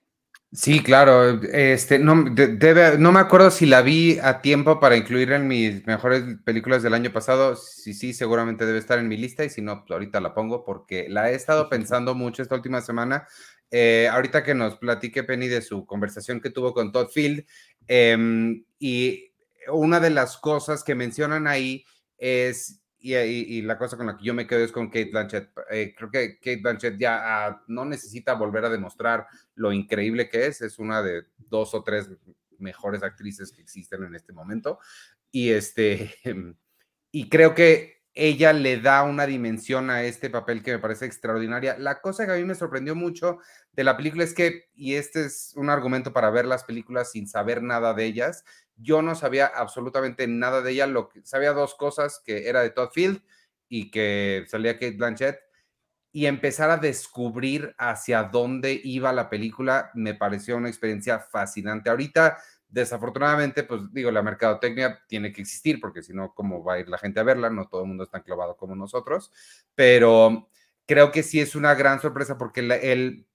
[0.53, 1.41] Sí, claro.
[1.53, 5.87] Este, no, debe, no me acuerdo si la vi a tiempo para incluir en mis
[5.87, 7.55] mejores películas del año pasado.
[7.55, 10.65] Sí, sí, seguramente debe estar en mi lista y si no, pues, ahorita la pongo
[10.65, 13.29] porque la he estado pensando mucho esta última semana.
[13.71, 17.45] Eh, ahorita que nos platique Penny de su conversación que tuvo con Todd Field
[17.87, 19.31] em, y
[19.73, 21.85] una de las cosas que mencionan ahí
[22.19, 25.51] es y, la cosa con la que yo me quedo es con Kate Blanchett.
[25.71, 30.47] Eh, creo que Kate Blanchett ya ah, no necesita volver a demostrar lo increíble que
[30.47, 30.61] es.
[30.61, 32.11] Es una de dos o tres
[32.59, 34.79] mejores actrices que existen en este momento.
[35.31, 36.15] Y, este,
[37.11, 41.79] y creo que ella le da una dimensión a este papel que me parece extraordinaria.
[41.79, 43.39] La cosa que a mí me sorprendió mucho
[43.73, 47.27] de la película es que, y este es un argumento para ver las películas sin
[47.27, 48.45] saber nada de ellas,
[48.77, 52.69] yo no sabía absolutamente nada de ella, lo que sabía dos cosas, que era de
[52.69, 53.23] Todd Field
[53.71, 55.39] y que salía Kate Blanchett,
[56.13, 61.89] y empezar a descubrir hacia dónde iba la película me pareció una experiencia fascinante.
[61.89, 62.37] Ahorita,
[62.71, 66.89] desafortunadamente, pues digo, la mercadotecnia tiene que existir, porque si no, ¿cómo va a ir
[66.89, 67.51] la gente a verla?
[67.51, 69.33] No todo el mundo está clavado como nosotros,
[69.75, 70.49] pero
[70.87, 73.27] creo que sí es una gran sorpresa porque el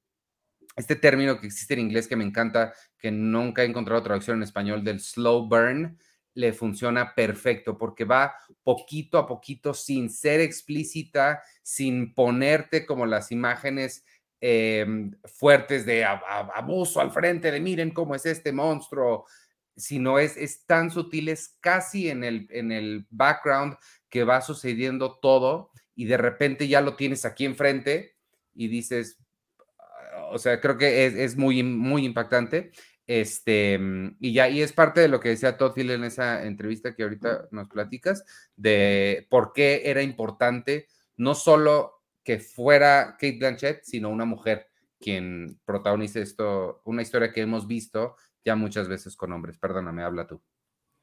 [0.76, 4.43] este término que existe en inglés que me encanta, que nunca he encontrado traducción en
[4.43, 5.98] español, del slow burn,
[6.34, 13.32] le funciona perfecto porque va poquito a poquito sin ser explícita, sin ponerte como las
[13.32, 14.06] imágenes
[14.47, 19.25] em, fuertes de abuso al frente, de miren cómo es este monstruo,
[19.75, 23.75] sino es, es tan sutil, es casi en el, en el background
[24.08, 28.17] que va sucediendo todo y de repente ya lo tienes aquí enfrente
[28.53, 29.17] y dices,
[30.29, 32.71] o sea, creo que es, muy, muy impactante.
[33.08, 33.79] Este,
[34.19, 37.01] y ya, y es parte de lo que decía Todd Hill en esa entrevista que
[37.01, 38.23] ahorita nos platicas,
[38.55, 41.94] de por qué era importante no solo
[42.26, 44.68] que fuera Kate Blanchett, sino una mujer
[45.00, 49.58] quien protagonice esto, una historia que hemos visto ya muchas veces con hombres.
[49.60, 50.42] Perdóname, habla tú.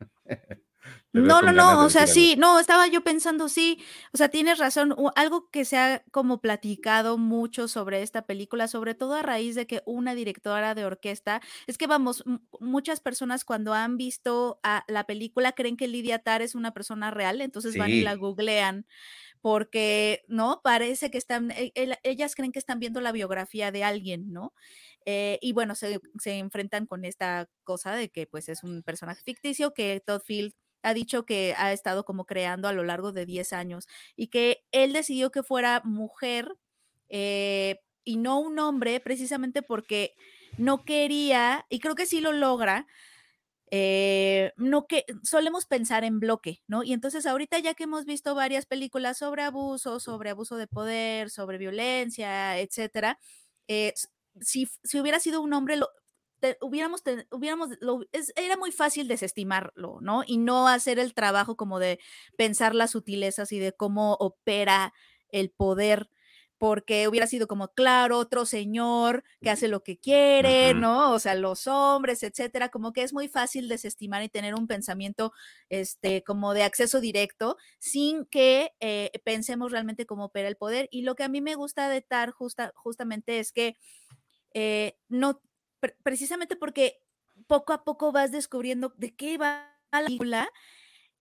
[1.13, 3.79] No, no, no, o sea, sí, no, estaba yo pensando, sí,
[4.15, 8.95] o sea, tienes razón, algo que se ha como platicado mucho sobre esta película, sobre
[8.95, 12.25] todo a raíz de que una directora de orquesta, es que vamos,
[12.61, 17.11] muchas personas cuando han visto a la película creen que Lidia Tar es una persona
[17.11, 18.87] real, entonces van y la googlean
[19.43, 20.61] porque, ¿no?
[20.63, 21.73] Parece que están, e,
[22.05, 24.55] ellas creen que están viendo la biografía de alguien, ¿no?
[25.05, 29.21] Eh, y bueno, se, se, enfrentan con esta cosa de que pues es un personaje
[29.25, 33.27] ficticio que Todd Field ha dicho que ha estado como creando a lo largo de
[33.27, 36.53] 10 años y que él decidió que fuera mujer
[37.09, 40.15] eh, y no un hombre precisamente porque
[40.59, 42.87] no quería, y creo que sí lo logra,
[43.71, 46.83] eh, no que solemos pensar en bloque, ¿no?
[46.83, 51.31] Y entonces ahorita ya que hemos visto varias películas sobre abuso, sobre abuso de poder,
[51.31, 53.19] sobre violencia, etcétera,
[53.69, 53.95] eh,
[54.41, 55.89] si, si, hubiera sido un hombre, lo,
[56.61, 57.71] hubiéramos, hubiéramos
[58.37, 60.23] era muy fácil desestimarlo, ¿no?
[60.27, 61.99] Y no hacer el trabajo como de
[62.37, 64.93] pensar las sutilezas y de cómo opera
[65.31, 66.09] el poder
[66.63, 70.75] porque hubiera sido como, claro, otro señor que hace lo que quiere.
[70.75, 71.13] ¿no?
[71.13, 75.33] O sea, los hombres, etcétera, como que es muy fácil desestimar y tener un pensamiento,
[75.71, 80.89] este, como de acceso directo, sin que eh, pensemos realmente cómo opera el poder.
[80.93, 83.77] Y lo que a mí me gusta de Tar justa, justamente es que
[84.55, 85.41] eh, no,
[85.83, 87.03] pre- precisamente porque
[87.49, 90.49] poco a poco vas descubriendo de qué va la película,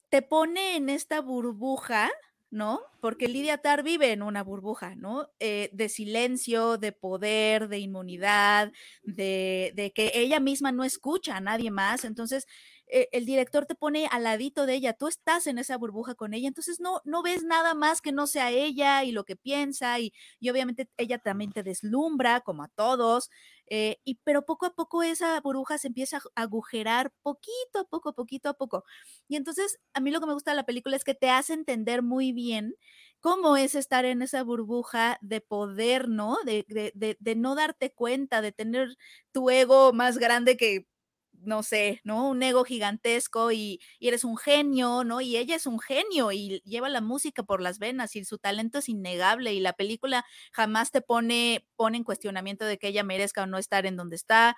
[0.10, 2.12] te pone en esta burbuja,
[2.52, 2.82] ¿no?
[3.00, 5.30] Porque Lidia Tar vive en una burbuja, ¿no?
[5.40, 8.72] Eh, de silencio, de poder, de inmunidad,
[9.04, 12.06] de que ella misma no escucha a nadie más.
[12.06, 12.46] Entonces,
[12.92, 16.34] eh, el director te pone al ladito de ella, tú estás en esa burbuja con
[16.34, 20.00] ella, entonces no, no ves nada más que no sea ella y lo que piensa
[20.00, 23.30] y, y obviamente ella también te deslumbra, como a todos,
[23.68, 28.14] eh, y, pero poco a poco esa burbuja se empieza a agujerar poquito a poco,
[28.14, 28.84] poquito a poco.
[29.28, 31.54] Y entonces a mí lo que me gusta de la película es que te hace
[31.54, 32.76] entender muy bien
[33.20, 36.38] cómo es estar en esa burbuja de poder, ¿no?
[36.46, 38.98] De, de, de, de no darte cuenta, de tener
[39.32, 40.88] tu ego más grande que
[41.44, 42.30] no sé, ¿no?
[42.30, 45.22] Un ego gigantesco y, y, eres un genio, ¿no?
[45.22, 48.80] Y ella es un genio y lleva la música por las venas y su talento
[48.80, 53.44] es innegable y la película jamás te pone, pone en cuestionamiento de que ella merezca
[53.44, 54.58] o no estar en donde está.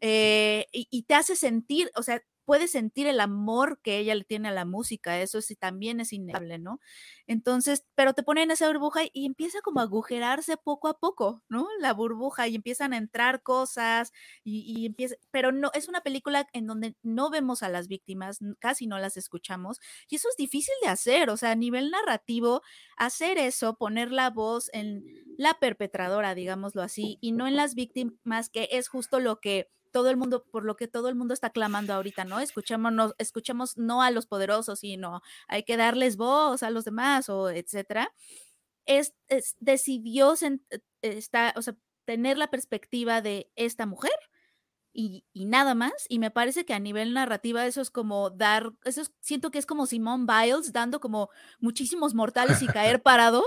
[0.00, 4.24] Eh, y, y, te hace sentir, o sea, puedes sentir el amor que ella le
[4.24, 6.80] tiene a la música, eso sí también es innegable, ¿no?
[7.26, 11.68] Entonces, pero te ponen esa burbuja y empieza como a agujerarse poco a poco, ¿no?
[11.80, 14.12] La burbuja y empiezan a entrar cosas
[14.44, 18.38] y, y empieza, pero no, es una película en donde no vemos a las víctimas,
[18.60, 22.62] casi no las escuchamos y eso es difícil de hacer, o sea, a nivel narrativo,
[22.96, 25.04] hacer eso, poner la voz en
[25.36, 30.10] la perpetradora, digámoslo así, y no en las víctimas, que es justo lo que todo
[30.10, 32.38] el mundo, por lo que todo el mundo está clamando ahorita, ¿no?
[32.38, 37.48] Escuchemos, escuchemos no a los poderosos, sino hay que darles voz a los demás, o
[37.48, 38.12] etcétera.
[38.84, 40.34] Es, es, decidió
[41.00, 44.12] esta, o sea, tener la perspectiva de esta mujer
[44.92, 46.04] y, y, nada más.
[46.10, 49.58] Y me parece que a nivel narrativa eso es como dar, eso es, siento que
[49.58, 53.44] es como Simone Biles dando como muchísimos mortales y caer parado.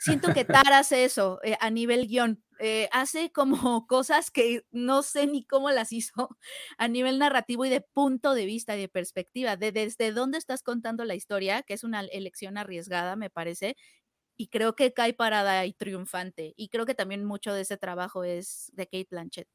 [0.00, 2.42] Siento que Tar hace eso eh, a nivel guion.
[2.58, 3.52] Eh, hace como
[3.86, 6.36] cosas que no sé ni cómo las hizo
[6.78, 10.62] a nivel narrativo y de punto de vista y de perspectiva, de desde dónde estás
[10.62, 13.76] contando la historia, que es una elección arriesgada, me parece,
[14.38, 16.54] y creo que cae parada y triunfante.
[16.56, 19.48] Y creo que también mucho de ese trabajo es de Kate Blanchett.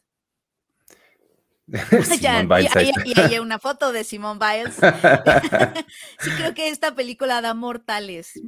[2.22, 2.66] ya, y,
[3.04, 4.76] y, y, hay una foto de Simone Biles.
[6.20, 8.40] sí, creo que esta película da mortales.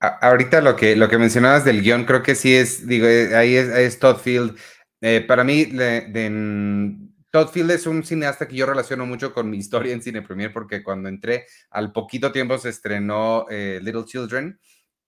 [0.00, 3.68] Ahorita lo que, lo que mencionabas del guion, creo que sí es, digo, ahí es,
[3.68, 4.58] es Todd Field.
[5.02, 6.96] Eh, para mí, de, de,
[7.30, 10.54] Todd Field es un cineasta que yo relaciono mucho con mi historia en Cine Premier,
[10.54, 14.58] porque cuando entré, al poquito tiempo se estrenó eh, Little Children,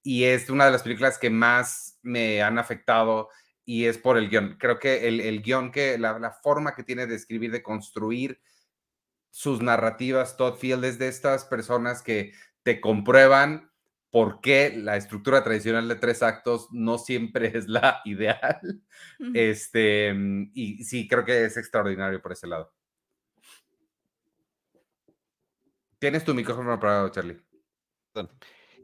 [0.03, 3.31] y es una de las películas que más me han afectado,
[3.65, 4.59] y es por el guion.
[4.59, 8.43] Creo que el, el guion, que la, la forma que tiene de escribir, de construir
[9.31, 13.72] sus narrativas, Todd Field es de estas personas que te comprueban
[14.13, 18.61] por qué la estructura tradicional de tres actos no siempre es la ideal.
[19.19, 19.33] Uh -huh.
[19.35, 20.15] Este,
[20.55, 22.73] y sí, creo que es extraordinario por ese lado.
[25.99, 27.41] Tienes tu micrófono apagado, Charlie.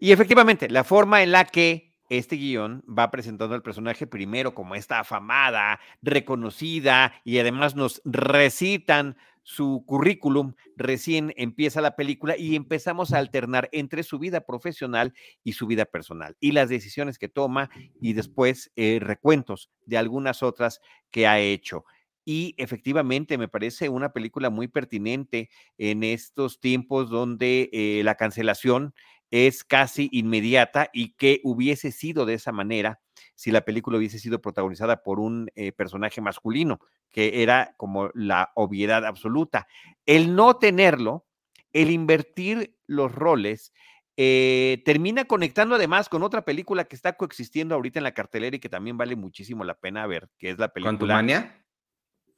[0.00, 4.76] Y efectivamente, la forma en la que este guion va presentando al personaje primero como
[4.76, 13.14] esta afamada, reconocida y además nos recitan su currículum, recién empieza la película y empezamos
[13.14, 17.70] a alternar entre su vida profesional y su vida personal y las decisiones que toma
[17.98, 21.86] y después eh, recuentos de algunas otras que ha hecho.
[22.26, 28.92] Y efectivamente me parece una película muy pertinente en estos tiempos donde eh, la cancelación
[29.30, 33.00] es casi inmediata y que hubiese sido de esa manera
[33.38, 38.50] si la película hubiese sido protagonizada por un eh, personaje masculino, que era como la
[38.56, 39.68] obviedad absoluta.
[40.06, 41.24] El no tenerlo,
[41.72, 43.72] el invertir los roles,
[44.16, 48.58] eh, termina conectando además con otra película que está coexistiendo ahorita en la cartelera y
[48.58, 51.64] que también vale muchísimo la pena ver, que es la película ¿Contumania?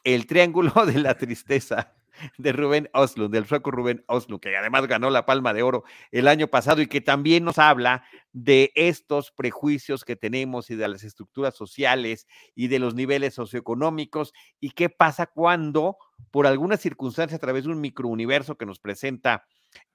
[0.04, 1.94] El Triángulo de la Tristeza
[2.38, 6.28] de Rubén Oslund, del sueco Rubén Oslund, que además ganó la Palma de Oro el
[6.28, 11.04] año pasado y que también nos habla de estos prejuicios que tenemos y de las
[11.04, 15.96] estructuras sociales y de los niveles socioeconómicos y qué pasa cuando,
[16.30, 19.44] por alguna circunstancia, a través de un microuniverso que nos presenta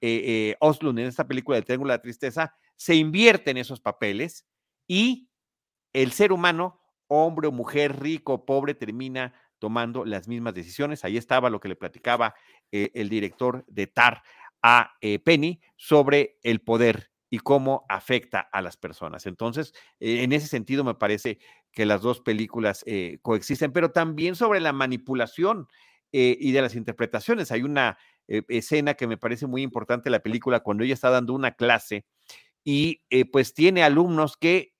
[0.00, 4.46] eh, eh, Oslund en esta película del Triángulo de la Tristeza, se invierten esos papeles
[4.86, 5.28] y
[5.92, 11.04] el ser humano, hombre o mujer, rico o pobre, termina tomando las mismas decisiones.
[11.04, 12.34] Ahí estaba lo que le platicaba
[12.72, 14.22] eh, el director de TAR
[14.62, 19.26] a eh, Penny sobre el poder y cómo afecta a las personas.
[19.26, 21.38] Entonces, eh, en ese sentido me parece
[21.72, 22.84] que las dos películas
[23.20, 25.68] coexisten, pero también sobre la manipulación
[26.10, 27.52] y de las interpretaciones.
[27.52, 31.50] Hay una escena que me parece muy importante la película cuando ella está dando una
[31.50, 32.06] clase
[32.64, 34.72] y pues tiene alumnos que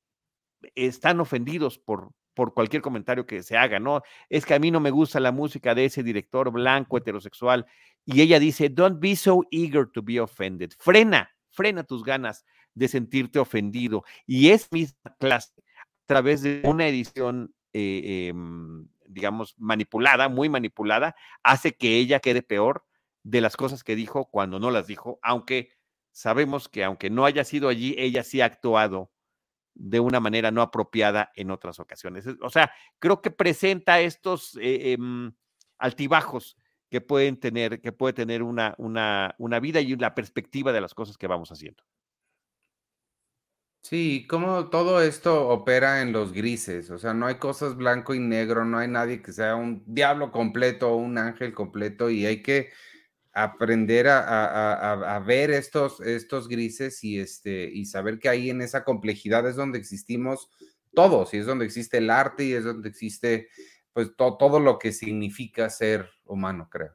[0.74, 4.02] están ofendidos por, por cualquier comentario que se haga, ¿no?
[4.28, 7.64] Es que a mí no me gusta la música de ese director blanco, heterosexual.
[8.04, 10.72] Y ella dice, don't be so eager to be offended.
[10.78, 12.44] Frena, frena tus ganas
[12.74, 14.04] de sentirte ofendido.
[14.26, 21.16] Y es misma clase, a través de una edición, eh, em, digamos, manipulada, muy manipulada,
[21.42, 22.84] hace que ella quede peor
[23.22, 25.70] de las cosas que dijo cuando no las dijo, aunque
[26.12, 29.10] sabemos que aunque no haya sido allí, ella sí ha actuado
[29.78, 32.26] de una manera no apropiada en otras ocasiones.
[32.40, 35.32] O sea, creo que presenta estos eh, em,
[35.78, 36.56] altibajos
[36.90, 40.94] que pueden tener, que puede tener una, una, una vida y la perspectiva de las
[40.94, 41.82] cosas que vamos haciendo.
[43.82, 48.18] Sí, como todo esto opera en los grises, o sea, no hay cosas blanco y
[48.18, 52.42] negro, no hay nadie que sea un diablo completo o un ángel completo y hay
[52.42, 52.70] que
[53.36, 59.46] aprender a, ver estos, estos grises y, este, y saber que ahí en esa complejidad
[59.46, 60.48] es donde existimos
[60.94, 63.48] todos y es donde existe el arte y es donde existe
[63.92, 66.94] pues todo lo que significa ser humano, creo.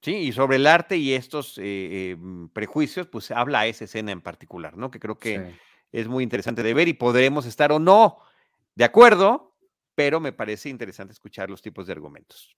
[0.00, 4.22] Sí, y sobre el arte y estos eh, em, prejuicios, pues habla esa escena en
[4.22, 4.90] particular, ¿no?
[4.90, 5.54] Que creo que
[5.92, 8.18] es muy interesante de ver y podremos estar o no
[8.74, 9.54] de acuerdo,
[9.94, 12.56] pero me parece interesante escuchar los tipos de argumentos.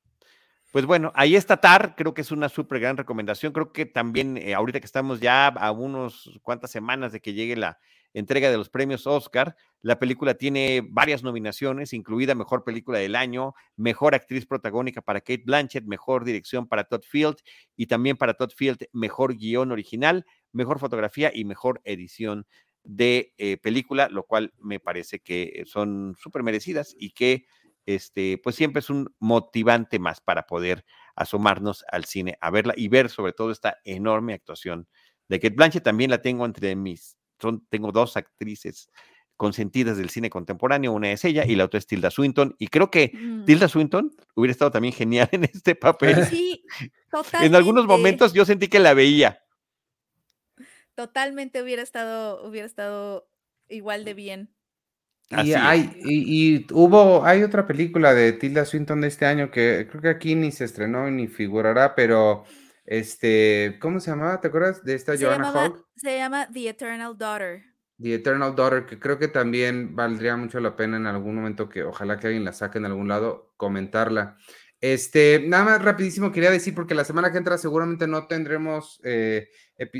[0.70, 3.52] Pues bueno, ahí está TAR, creo que es una súper gran recomendación.
[3.52, 7.56] Creo que también eh, ahorita que estamos ya a unos cuantas semanas de que llegue
[7.56, 7.78] la
[8.12, 9.56] entrega de los premios Oscar.
[9.80, 15.42] La película tiene varias nominaciones, incluida Mejor Película del Año, Mejor Actriz Protagónica para Kate
[15.46, 17.36] Blanchett, Mejor Dirección para Todd Field
[17.76, 22.46] y también para Todd Field Mejor Guión Original, Mejor Fotografía y Mejor Edición
[22.84, 27.46] de eh, película, lo cual me parece que son súper merecidas y que
[27.88, 30.84] este, pues siempre es un motivante más para poder
[31.16, 34.86] asomarnos al cine a verla y ver sobre todo esta enorme actuación
[35.26, 35.84] de Kate Blanchett.
[35.84, 37.16] También la tengo entre mis
[37.70, 38.90] tengo dos actrices
[39.38, 42.90] consentidas del cine contemporáneo, una es ella y la otra es Tilda Swinton, y creo
[42.90, 43.44] que mm.
[43.46, 46.26] Tilda Swinton hubiera estado también genial en este papel.
[46.26, 46.64] Sí,
[47.10, 47.46] totalmente.
[47.46, 49.42] en algunos momentos yo sentí que la veía.
[50.94, 53.30] Totalmente hubiera estado, hubiera estado
[53.68, 54.57] igual de bien.
[55.30, 60.00] Y, hay, y, hubo, hay otra película de Tilda Swinton de este año que creo
[60.00, 62.44] que aquí ni se estrenó ni figurará, pero
[62.86, 64.40] este, ¿cómo se llamaba?
[64.40, 65.84] ¿Te acuerdas de esta Joanna Hogg?
[65.96, 67.62] Se llama The Eternal Daughter.
[68.00, 71.82] The Eternal Daughter, que creo que también valdría mucho la pena en algún momento que
[71.82, 74.38] ojalá que alguien la saque en algún lado, comentarla.
[74.80, 79.00] Este, nada más rapidísimo quería decir, porque la semana que entra seguramente no tendremos.
[79.02, 79.48] Eh,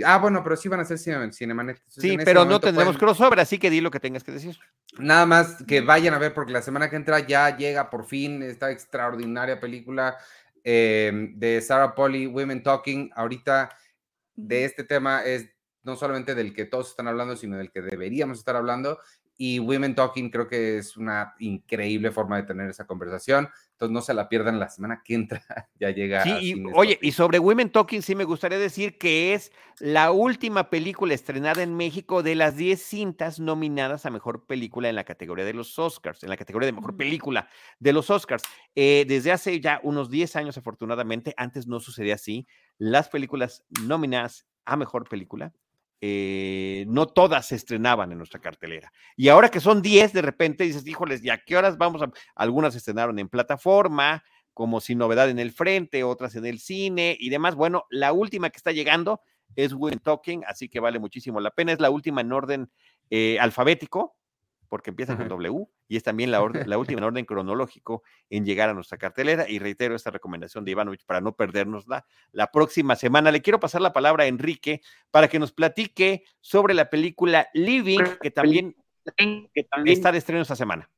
[0.04, 1.82] ah, bueno, pero sí van a ser Cinemanet.
[1.88, 4.56] Sí, pero no tendremos crossover, así que di lo que tengas que decir.
[4.98, 8.42] Nada más que vayan a ver, porque la semana que entra ya llega por fin
[8.42, 10.16] esta extraordinaria película
[10.70, 13.70] Em, de Sarah Polly, Women Talking, ahorita
[14.34, 15.48] de este tema es
[15.82, 18.98] no solamente del que todos están hablando, sino del que deberíamos estar hablando.
[19.38, 23.48] Y Women Talking creo que es una increíble forma de tener esa conversación.
[23.78, 25.40] Entonces no se la pierdan la semana que entra.
[25.78, 26.24] ya llega.
[26.24, 30.68] Sí, y, oye, y sobre Women Talking sí me gustaría decir que es la última
[30.68, 35.44] película estrenada en México de las 10 cintas nominadas a Mejor Película en la categoría
[35.44, 38.42] de los Oscars, en la categoría de Mejor Película de los Oscars.
[38.74, 44.44] Eh, desde hace ya unos 10 años, afortunadamente, antes no sucedía así, las películas nominadas
[44.64, 45.52] a Mejor Película
[46.00, 48.92] eh, no todas se estrenaban en nuestra cartelera.
[49.16, 52.10] Y ahora que son 10, de repente dices, híjoles, ¿y a qué horas vamos a...?
[52.34, 54.22] Algunas se estrenaron en plataforma,
[54.54, 57.54] como sin novedad en el frente, otras en el cine y demás.
[57.54, 59.20] Bueno, la última que está llegando
[59.56, 61.72] es Women Talking, así que vale muchísimo la pena.
[61.72, 62.70] Es la última en orden
[63.10, 64.17] eh, alfabético,
[64.68, 68.68] porque empieza con W y es también la, la última en orden cronológico en llegar
[68.68, 69.48] a nuestra cartelera.
[69.48, 73.32] Y reitero esta recomendación de Ivanovich para no perdernosla la próxima semana.
[73.32, 78.00] Le quiero pasar la palabra a Enrique para que nos platique sobre la película Living,
[78.20, 78.76] que también,
[79.84, 80.90] está de estreno esta semana.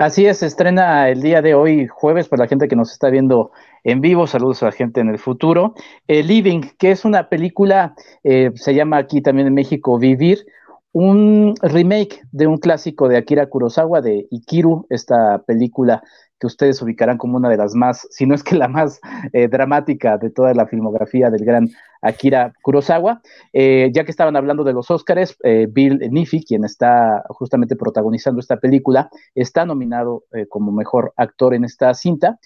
[0.00, 3.10] Así es, se estrena el día de hoy, jueves, para la gente que nos está
[3.10, 3.50] viendo
[3.84, 4.26] en vivo.
[4.26, 5.74] Saludos a la gente en el futuro.
[6.08, 10.46] Eh, Living, que es una película, eh, se llama aquí también en México Vivir,
[10.92, 16.02] un remake de un clásico de Akira Kurosawa, de Ikiru, esta película
[16.40, 19.00] que ustedes ubicarán como una de las más, si no es que la más
[19.32, 21.68] eh, dramática de toda la filmografía del gran
[22.00, 23.20] Akira Kurosawa.
[23.52, 28.40] Eh, ya que estaban hablando de los Óscares, eh, Bill Niffy, quien está justamente protagonizando
[28.40, 32.38] esta película, está nominado como mejor actor en esta cinta,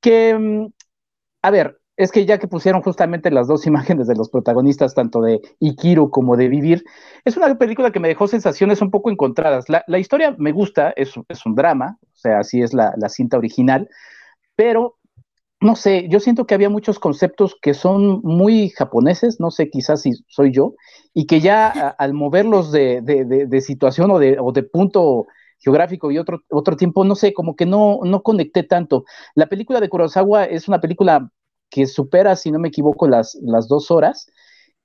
[0.00, 0.66] que, mm,
[1.42, 5.20] a ver, es que ya que pusieron justamente las dos imágenes de los protagonistas, tanto
[5.20, 6.84] de Ikiru como de Vivir,
[7.24, 9.66] es una película que me dejó sensaciones un poco encontradas.
[9.68, 13.88] La, historia me gusta, es, un drama, o sea, así es la, cinta original,
[14.54, 14.96] pero
[15.60, 20.02] no sé, yo siento que había muchos conceptos que son muy japoneses, no sé, quizás
[20.02, 20.74] si soy yo,
[21.14, 25.26] y que ya al moverlos de situación o de, o de punto
[25.58, 29.04] geográfico y otro, otro tiempo, no sé, como que no, no conecté tanto.
[29.34, 31.30] La película de Kurosawa es una película
[31.70, 34.26] que supera, si no me equivoco, las, las dos horas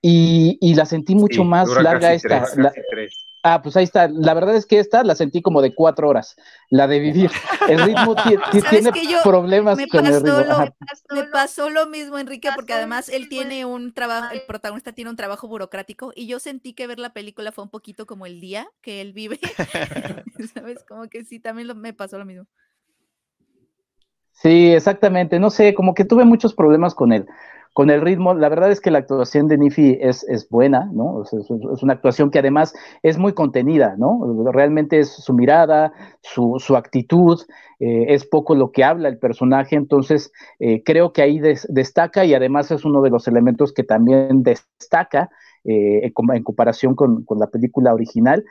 [0.02, 2.40] y, y la sentí mucho Sí, más dura larga casi esta.
[2.40, 3.26] tres, la- casi tres.
[3.44, 4.08] ah, pues ahí está.
[4.08, 6.36] La verdad es que esta la sentí como de cuatro horas,
[6.70, 7.32] la de vivir.
[7.70, 8.92] El ritmo ti- ti- ¿Sabes tiene
[9.24, 10.54] problemas me con el pasó ritmo.
[11.10, 11.16] lo-.
[11.16, 15.16] Me pasó lo mismo, Enrique, porque además él tiene un trabajo, el protagonista tiene un
[15.18, 18.68] trabajo burocrático y yo sentí que ver la película fue un poquito como el día
[18.82, 19.40] que él vive.
[20.54, 20.84] ¿Sabes?
[20.88, 22.48] Como que sí, también lo- me pasó lo mismo.
[24.42, 25.40] Sí, exactamente.
[25.40, 27.28] No sé, como que tuve muchos problemas con el,
[27.74, 28.34] con el ritmo.
[28.34, 31.18] La verdad es que la actuación de Nifi es, es buena, ¿no?
[31.18, 31.50] O sea, es,
[31.84, 32.74] una actuación que además
[33.04, 34.52] es muy contenida, ¿no?
[34.52, 37.40] Realmente es su mirada, su, su actitud,
[37.80, 42.26] eh, es poco lo que habla el personaje, entonces eh, creo que ahí des- destaca
[42.26, 45.30] y además es uno de los elementos que también destaca
[45.64, 48.44] eh, en, en comparación con, con la película original.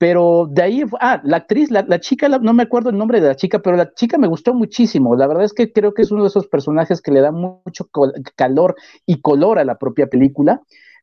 [0.00, 3.28] Pero de ahí, ah, la actriz, la, la chica, no me acuerdo el nombre de
[3.28, 5.14] la chica, pero la chica me gustó muchísimo.
[5.14, 7.86] La verdad es que creo que es uno de esos personajes que le da mucho
[8.34, 10.62] calor y color a la propia película.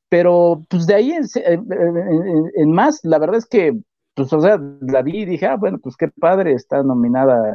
[0.09, 3.77] Pero pues de ahí en, más, la verdad es que,
[4.15, 7.53] pues, o sea, la vi y dije, ah, bueno, pues qué padre, está nominada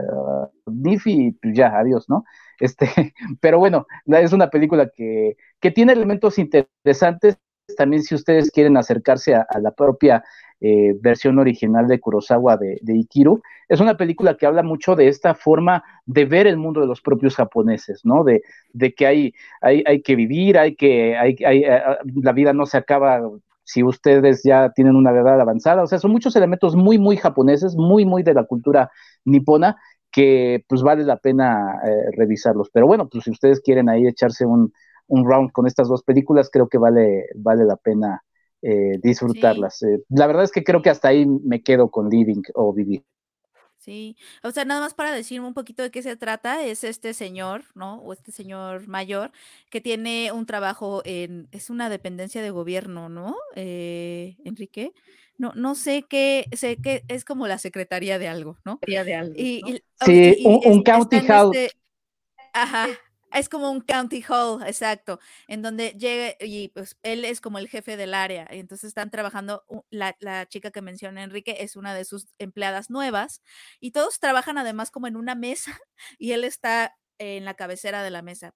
[0.67, 2.23] Nifi y pues ya, adiós, ¿no?
[2.61, 2.87] Este,
[3.41, 7.37] pero bueno, es una película que, que tiene elementos interesantes.
[7.77, 10.23] También si ustedes quieren acercarse a, a la propia
[10.65, 13.43] eh, versión original de Kurosawa de, Ikiru.
[13.69, 17.01] Es una película que habla mucho de esta forma de ver el mundo de los
[17.01, 18.23] propios japoneses, ¿no?
[18.23, 18.43] De,
[18.73, 21.83] de que hay, hay, hay, que vivir, hay que, hay, hay, eh,
[22.23, 23.21] la vida no se acaba
[23.65, 25.83] si ustedes ya tienen una edad avanzada.
[25.83, 28.89] O sea, son muchos elementos muy, muy japoneses, muy, muy de la cultura
[29.25, 29.77] nipona
[30.13, 32.71] que pues vale la pena eh, revisarlos.
[32.73, 34.73] Pero bueno, pues si ustedes quieren ahí echarse un,
[35.09, 38.23] un round con estas dos películas, creo que vale, vale la pena
[38.63, 39.79] eh, disfrutarlas.
[39.79, 39.87] Sí.
[39.87, 43.05] Eh, la verdad es que creo que hasta ahí me quedo con Living o Vivir.
[43.83, 47.15] Sí, o sea, nada más para decirme un poquito de qué se trata, es este
[47.15, 47.97] señor, ¿no?
[47.97, 49.33] O este señor mayor
[49.71, 53.35] que tiene un trabajo en, es una dependencia de gobierno, ¿no?
[53.57, 54.93] Eh, Enrique,
[55.37, 58.79] no, no sé qué, sé que es como la secretaría de algo, ¿no?
[58.87, 59.69] De algo, y, ¿no?
[59.71, 61.57] y, sí, y, un, un county house.
[61.57, 61.77] Este,
[62.53, 62.87] ajá,
[63.35, 65.19] es como un county hall, exacto,
[65.49, 69.11] en donde llega y pues él es como el jefe del área, y entonces están
[69.11, 70.15] trabajando, la,
[70.49, 73.43] chica que menciona Enrique es una de sus empleadas nuevas
[73.81, 75.73] y todos trabajan además como en una mesa
[76.19, 78.55] y él está en la cabecera de la mesa.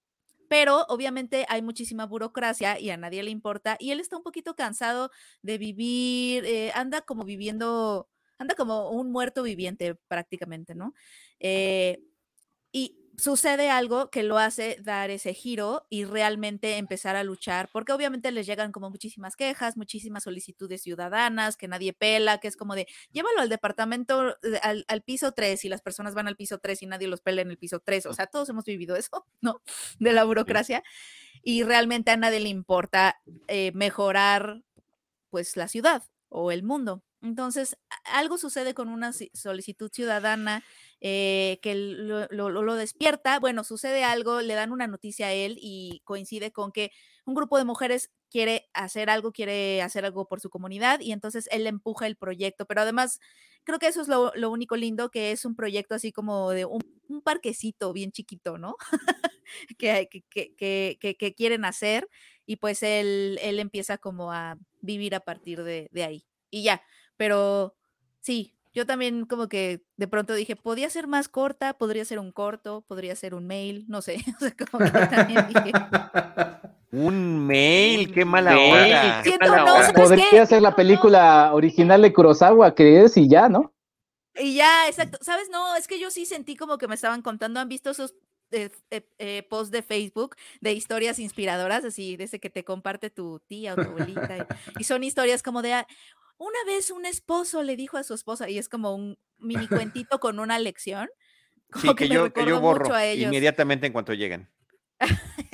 [0.48, 4.54] Pero obviamente hay muchísima burocracia y a nadie le importa y él está un poquito
[4.54, 5.10] cansado
[5.42, 8.08] de vivir, eh, anda como viviendo,
[8.38, 10.94] anda como un muerto viviente prácticamente, ¿no?
[11.40, 12.00] Eh,
[12.72, 17.92] y sucede algo que lo hace dar ese giro y realmente empezar a luchar, porque
[17.92, 22.74] obviamente les llegan como muchísimas quejas, muchísimas solicitudes ciudadanas, que nadie pela, que es como
[22.74, 26.82] de, llévalo al departamento, al, al piso 3 y las personas van al piso 3
[26.82, 29.62] y nadie los pela en el piso 3, o sea, todos hemos vivido eso, ¿no?
[29.98, 30.82] De la burocracia
[31.42, 34.62] y realmente a nadie le importa eh, mejorar
[35.30, 37.02] pues la ciudad o el mundo.
[37.22, 40.64] Entonces, algo sucede con una solicitud ciudadana
[41.00, 43.38] eh, que lo, despierta.
[43.38, 46.90] Bueno, sucede algo, le dan una noticia a él y coincide con que
[47.26, 51.48] un grupo de mujeres quiere hacer algo, quiere hacer algo por su comunidad y entonces
[51.52, 52.66] él empuja el proyecto.
[52.66, 53.20] Pero además,
[53.64, 56.82] creo que eso es lo, único lindo, que es un proyecto así como de un,
[57.24, 58.76] parquecito bien chiquito, ¿no?
[59.78, 62.08] que, que, quieren hacer
[62.46, 66.26] y pues él, él empieza como a vivir a partir de ahí.
[66.50, 66.82] Y ya,
[67.16, 67.76] pero
[68.20, 72.30] sí, yo también como que de pronto dije, podría ser más corta, podría ser un
[72.30, 75.72] corto, podría ser un mail, no sé, o sea, como que también dije.
[76.92, 79.22] Un mail, qué mala mail, hora.
[79.22, 79.92] Siento, qué mala no, hora.
[79.92, 83.74] Podría ser la película original de Kurosawa, que es y ya, ¿no?
[84.36, 85.18] Y ya, exacto.
[85.20, 85.50] ¿Sabes?
[85.50, 88.14] No, es que yo sí sentí como que me estaban contando, ¿han visto esos
[88.56, 93.74] eh, eh, posts de Facebook de historias inspiradoras, así, desde que te comparte tu tía
[93.74, 94.38] o tu abuelita?
[94.38, 95.86] y, y son historias como de, ah,
[96.38, 100.20] una vez un esposo le dijo a su esposa, y es como un mini cuentito
[100.20, 101.08] con una lección.
[101.82, 104.48] Sí, que, que, yo, que yo borro inmediatamente en cuanto llegan.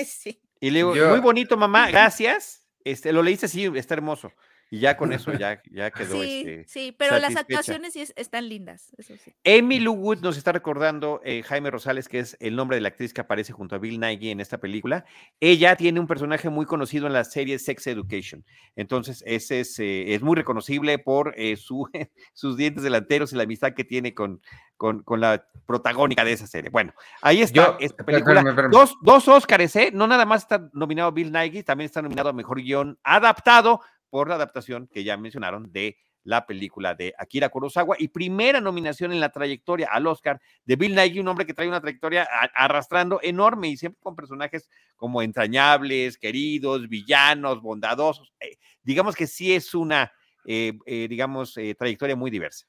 [0.07, 0.43] sí.
[0.61, 1.09] Y le digo, yo...
[1.09, 2.69] muy bonito, mamá, gracias.
[2.85, 4.31] Este, lo leíste, sí, está hermoso.
[4.75, 6.65] Y ya con eso ya, ya quedó Sí, este.
[6.67, 9.35] sí, pero las actuaciones sí es- están lindas, eso sí.
[9.45, 12.89] Amy Lou Wood nos está recordando eh, Jaime Rosales, que es el nombre de la
[12.89, 15.05] actriz que aparece junto a Bill Nighy en esta película.
[15.41, 18.47] Ella tiene un personaje muy conocido en la serie Sex Education.
[18.75, 21.87] Entonces, ese es, eh, es muy reconocible por eh, su,
[22.33, 24.41] sus dientes delanteros y la amistad que tiene con,
[24.79, 26.71] con, con la protagónica de esa serie.
[26.71, 28.41] Bueno, ahí está Yo- esta espérame, película.
[28.51, 28.71] espérame.
[28.73, 29.91] Dos, dos Óscares, ¿eh?
[29.93, 33.81] No nada más está nominado Bill Nighy, también está nominado a Mejor Guión Adaptado
[34.13, 39.11] por la adaptación que ya mencionaron de la película de Akira Kurosawa y primera nominación
[39.11, 43.21] en la trayectoria al Oscar de Bill Nighy, un hombre que trae una trayectoria arrastrando
[43.23, 48.35] enorme y siempre con personajes como entrañables, queridos, villanos, bondadosos.
[48.39, 50.13] Eh, digamos que sí es una,
[50.45, 52.67] eh, eh, digamos, eh, trayectoria muy diversa.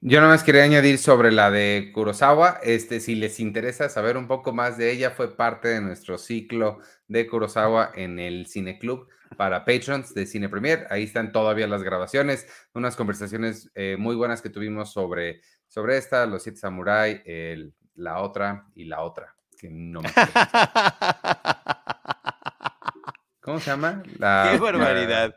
[0.00, 2.60] Yo nada más quería añadir sobre la de Kurosawa.
[2.62, 6.78] Este, si les interesa saber un poco más de ella, fue parte de nuestro ciclo
[7.08, 10.86] de Kurosawa en el Cine Club para patrons de Cine Premier.
[10.90, 16.26] Ahí están todavía las grabaciones, unas conversaciones eh, muy buenas que tuvimos sobre, sobre esta,
[16.26, 19.34] Los Siete Samurai, el- la otra y la otra.
[19.58, 20.32] Que no me acuerdo.
[23.40, 24.02] ¿Cómo se llama?
[24.18, 25.36] La, ¡Qué la- barbaridad!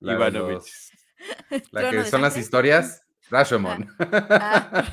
[0.00, 0.54] la de Ivanovich.
[0.56, 0.90] los-
[1.72, 3.00] La Trono que son las historias.
[3.30, 3.88] Rashomon.
[3.98, 4.84] Ah,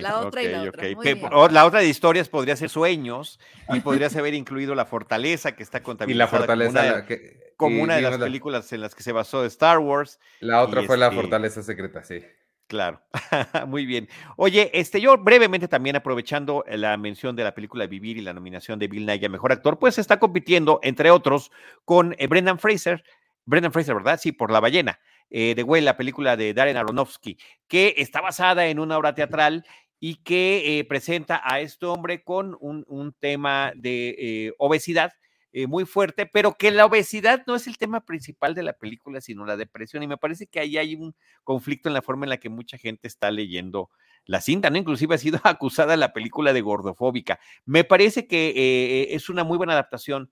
[0.00, 0.86] la otra y la ok, otra.
[0.88, 0.94] ok.
[0.96, 1.28] muy Pe- bien.
[1.32, 3.38] o la otra de historias podría ser sueños
[3.68, 6.70] y podrías haber incluido la fortaleza que está y contabilizada la fortaleza.
[6.72, 9.12] como una, la de, que- como y una de las películas en las que se
[9.12, 10.18] basó Star Wars.
[10.40, 12.22] La otra fue la este- fortaleza secreta, sí.
[12.66, 13.02] Claro,
[13.66, 14.08] muy bien.
[14.36, 18.78] Oye, este, yo brevemente también aprovechando la mención de la película Vivir y la nominación
[18.78, 21.50] de Bill Nighy a Mejor Actor, pues está compitiendo, entre otros,
[21.84, 23.04] con eh, Brendan Fraser,
[23.44, 24.18] Brendan Fraser, ¿verdad?
[24.18, 24.98] Sí, por La Ballena,
[25.28, 27.36] eh, de Güey, la película de Darren Aronofsky,
[27.68, 29.66] que está basada en una obra teatral
[30.00, 35.12] y que eh, presenta a este hombre con un, un tema de eh, obesidad
[35.56, 39.20] eh, muy fuerte, pero que la obesidad no es el tema principal de la película,
[39.20, 40.02] sino la depresión.
[40.02, 42.76] Y me parece que ahí hay un conflicto en la forma en la que mucha
[42.76, 43.88] gente está leyendo
[44.26, 44.78] la cinta, ¿no?
[44.78, 47.38] Inclusive ha sido acusada la película de gordofóbica.
[47.64, 50.30] Me parece que eh, es una muy buena adaptación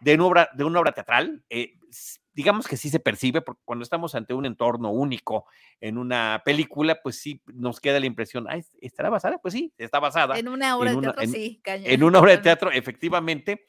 [0.00, 1.44] de una obra, de una obra teatral.
[1.50, 1.74] eh,
[2.34, 5.44] digamos que sí se percibe, porque cuando estamos ante un entorno único
[5.82, 9.36] en una película, pues sí nos queda la impresión, "Ay, ¿estará basada?
[9.36, 11.90] Pues sí, está basada En una obra en de una- teatro, en- sí, cañón.
[11.90, 13.66] en una obra de teatro, efectivamente.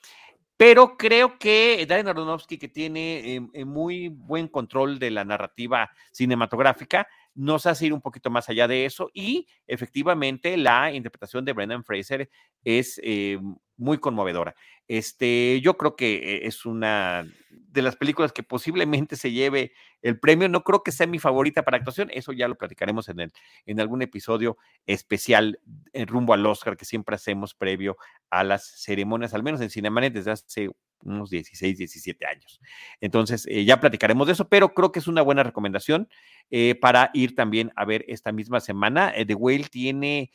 [0.58, 5.92] Pero creo que Darren Aronofsky, que tiene eh, eh, muy buen control de la narrativa
[6.12, 9.10] cinematográfica, nos hace ir un poquito más allá de eso.
[9.14, 12.30] Y efectivamente, la interpretación de Brendan Fraser
[12.64, 13.40] es eh,
[13.78, 14.56] muy conmovedora.
[14.88, 20.20] Este, yo creo que eh, es una de las películas que posiblemente se lleve el
[20.20, 20.50] premio.
[20.50, 22.10] No creo que sea mi favorita para actuación.
[22.12, 23.32] Eso ya lo platicaremos en,
[23.66, 25.60] en algún episodio especial
[25.94, 27.98] en rumbo al Oscar que siempre hacemos previo
[28.30, 30.70] a las ceremonias, al menos en Cinemanet desde hace
[31.04, 32.62] unos 16, 17 años.
[33.02, 36.10] Entonces, eh, ya platicaremos de eso, pero creo que es una buena recomendación
[36.52, 39.12] eh, para ir también a ver esta misma semana.
[39.16, 40.32] Eh, The Whale tiene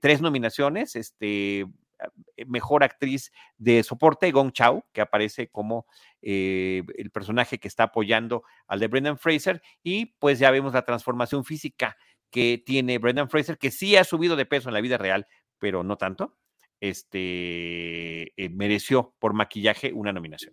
[0.00, 1.66] tres nominaciones, este, eh,
[2.46, 5.86] mejor actriz de soporte, Gong Chao, que aparece como
[6.20, 11.44] el personaje que está apoyando al de Brendan Fraser, y pues ya vemos la transformación
[11.44, 11.96] física
[12.30, 15.26] que tiene Brendan Fraser, que sí ha subido de peso en la vida real,
[15.58, 16.36] pero no tanto
[16.82, 20.52] este, eh, mereció por maquillaje una nominación.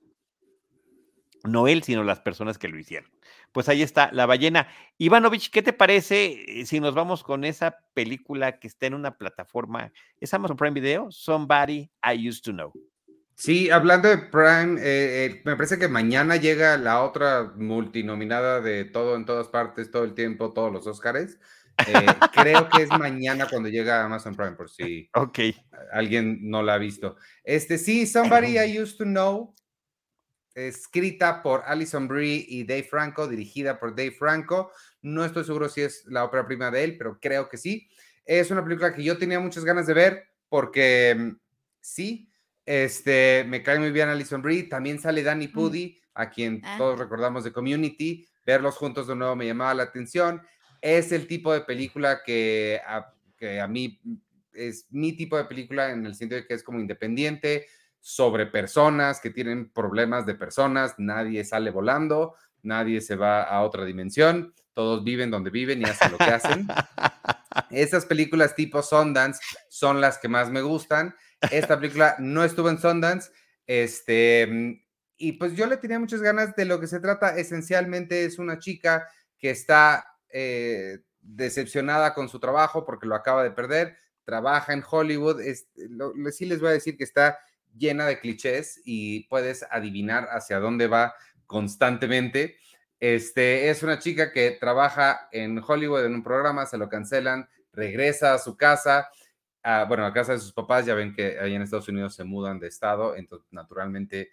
[1.44, 3.10] No él, sino las personas que lo hicieron.
[3.52, 4.68] Pues ahí está, La ballena.
[5.00, 9.18] Ivanovich, ¿qué te parece eh, si nos vamos con esa película que está en una
[9.18, 9.92] plataforma?
[10.20, 11.10] ¿Es Amazon Prime Video?
[11.10, 12.74] Somebody I Used to Know.
[13.34, 19.16] Sí, hablando de Prime, eh, me parece que mañana llega la otra multinominada de todo
[19.16, 21.40] en todas partes, todo el tiempo, todos los Óscares.
[21.88, 25.40] Eh, creo que es mañana cuando llega a Amazon Prime, por si Ok.
[25.92, 27.16] alguien no la ha visto.
[27.44, 29.56] Este sí, Somebody I Used to Know,
[30.56, 34.72] escrita por Alison Brie y Dave Franco, dirigida por Dave Franco.
[35.02, 37.88] No estoy seguro si es la ópera prima de él, pero creo que sí.
[38.26, 41.36] Es una película que yo tenía muchas ganas de ver porque mm,
[41.80, 42.30] sí,
[42.66, 44.64] este, me cae muy bien Alison Brie.
[44.64, 46.76] También sale Danny Pudi, a quien Ah.
[46.78, 48.28] todos recordamos de Community.
[48.46, 50.42] Verlos juntos de nuevo me llamaba la atención.
[50.82, 54.00] Es el tipo de película que a, que a mí
[54.54, 57.68] es mi tipo de película en el sentido de que es como independiente,
[58.00, 63.86] sobre personas que tienen problemas de personas, nadie sale volando, nadie se va a otra
[63.86, 66.68] dimensión, todos viven donde viven y hacen lo que hacen.
[67.72, 71.14] Esas películas tipo Sundance son las que más me gustan.
[71.52, 73.32] Esta película no estuvo en Sundance,
[73.68, 74.82] este,
[75.18, 77.38] y pues yo le tenía muchas ganas de lo que se trata.
[77.38, 79.08] Esencialmente es una chica
[79.38, 85.42] que está eh, decepcionada con su trabajo porque lo acaba de perder, trabaja en Hollywood,
[85.42, 85.70] es,
[86.32, 87.40] sí les voy a decir que está
[87.76, 91.14] llena de clichés y puedes adivinar hacia dónde va
[91.46, 92.58] constantemente,
[93.00, 98.34] Este, es una chica que trabaja en Hollywood en un programa, se lo cancelan, regresa
[98.34, 99.10] a su casa,
[99.64, 102.24] a, bueno, a casa de sus papás, ya ven que ahí en Estados Unidos se
[102.24, 104.30] mudan de estado, entonces naturalmente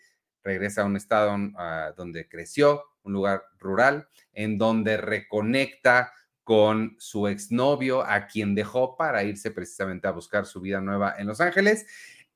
[0.47, 6.13] regresa a un estado ah, donde creció, un lugar rural, en donde reconecta
[6.45, 11.27] con su exnovio, a quien dejó para irse precisamente a buscar su vida nueva en
[11.27, 11.85] Los Ángeles.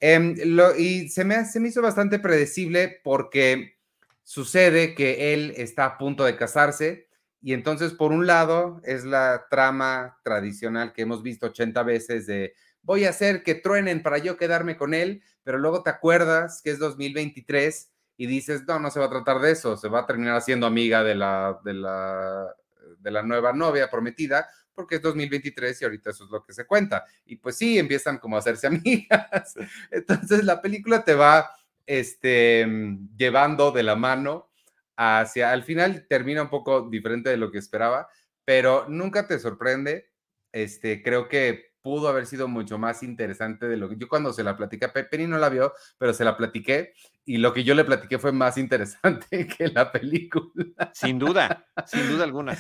[0.01, 0.35] Em,
[0.77, 3.79] y se me, se me hizo bastante predecible porque
[4.25, 7.09] sucede que él está a punto de casarse
[7.41, 12.55] y entonces por un lado es la trama tradicional que hemos visto 80 veces de
[12.83, 16.71] voy a hacer que truenen para yo quedarme con él, pero luego te acuerdas que
[16.71, 17.91] es 2023
[18.21, 20.67] y dices, no, no se va a tratar de eso, se va a terminar haciendo
[20.67, 22.55] amiga de la, de la,
[22.99, 26.67] de la nueva novia prometida, porque es 2023 y ahorita eso es lo que se
[26.67, 27.07] cuenta.
[27.25, 29.55] Y pues sí, empiezan como a hacerse amigas.
[29.91, 31.51] Entonces la película te va
[31.87, 32.69] este,
[33.17, 34.51] llevando de la mano
[34.97, 38.07] hacia, al final termina un poco diferente de lo que esperaba,
[38.45, 40.11] pero nunca te sorprende.
[40.53, 44.45] Este, creo que pudo haber sido mucho más interesante de lo que yo cuando se
[44.45, 46.93] la platiqué, Penny no la vio, pero se la platiqué
[47.25, 50.91] y lo que yo le platiqué fue más interesante que la película.
[50.93, 52.57] Sin duda, sin duda alguna.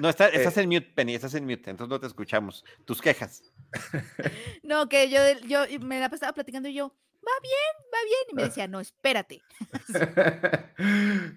[0.00, 2.64] No, está, estás en mute, Penny, estás en mute, entonces no te escuchamos.
[2.84, 3.42] Tus quejas.
[4.62, 8.24] No, que yo, yo me la estaba platicando y yo, va bien, va bien.
[8.30, 9.42] Y me decía, no, espérate.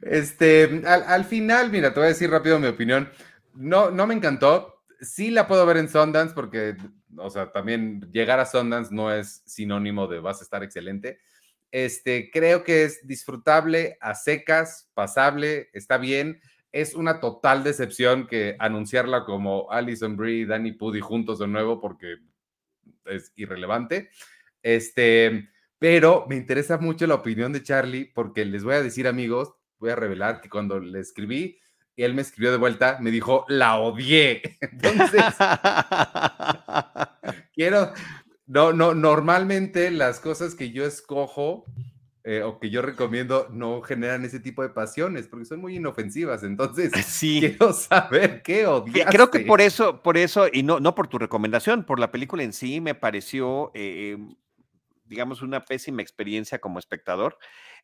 [0.01, 3.09] Este, al, al final, mira, te voy a decir rápido mi opinión.
[3.53, 6.77] No, no me encantó, sí la puedo ver en Sundance porque,
[7.15, 11.19] o sea, también llegar a Sundance no es sinónimo de vas a estar excelente.
[11.71, 16.41] Este, creo que es disfrutable, a secas, pasable, está bien.
[16.71, 22.17] Es una total decepción que anunciarla como Alison Brie Danny Pudi juntos de nuevo porque
[23.05, 24.09] es irrelevante.
[24.61, 25.49] Este,
[25.79, 29.91] pero me interesa mucho la opinión de Charlie porque les voy a decir, amigos, voy
[29.91, 31.59] a revelar que cuando le escribí,
[31.97, 34.57] y él me escribió de vuelta, me dijo, la odié.
[34.61, 35.21] Entonces,
[37.53, 37.91] quiero,
[38.45, 41.65] no, no, normalmente las cosas que yo escojo
[42.23, 46.43] eh, o que yo recomiendo no generan ese tipo de pasiones porque son muy inofensivas.
[46.43, 47.39] Entonces, sí.
[47.39, 49.15] quiero saber qué odiaste.
[49.15, 52.43] Creo que por eso, por eso, y no, no por tu recomendación, por la película
[52.43, 54.17] en sí, me pareció, eh,
[55.05, 57.39] digamos, una pésima experiencia como espectador.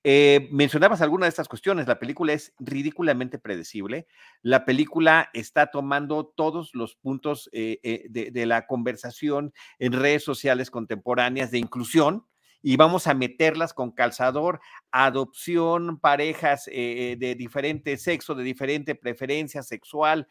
[0.06, 1.88] Eh, mencionabas alguna de estas cuestiones.
[1.88, 4.08] La película es ridículamente predecible.
[4.42, 10.70] La película está tomando todos los puntos eh, eh, de, la conversación en redes sociales
[10.70, 12.26] contemporáneas de inclusión
[12.62, 14.60] y vamos a meterlas con calzador,
[14.92, 20.30] adopción, parejas de diferente sexo, de diferente preferencia sexual,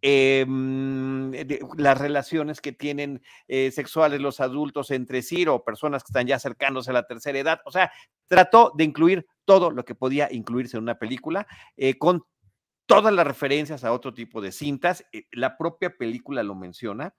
[0.00, 1.32] Em,
[1.76, 6.36] las relaciones que tienen eh, sexuales los adultos entre sí o personas que están ya
[6.36, 7.60] acercándose a la tercera edad.
[7.64, 7.90] O sea,
[8.28, 12.24] trató de incluir todo lo que podía incluirse en una película eh, con
[12.86, 15.04] todas las referencias a otro tipo de cintas.
[15.12, 17.14] Eh, la propia película lo menciona.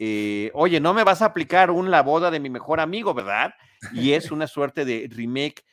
[0.00, 3.54] Oye, no me vas a aplicar un La boda de mi mejor amigo, ¿verdad?
[3.92, 5.64] Y es una suerte de remake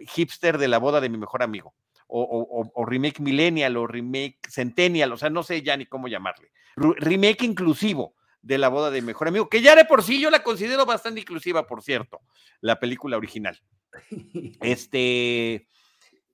[0.00, 1.72] hipster de La boda de mi mejor amigo
[2.12, 6.50] o, remake millennial o remake centennial, o sea, no sé ya ni cómo llamarle.
[6.76, 10.42] remake inclusivo de la boda de mejor amigo, que ya de por sí yo la
[10.42, 12.20] considero bastante inclusiva, por cierto,
[12.60, 13.60] la película original.
[14.62, 15.66] Este,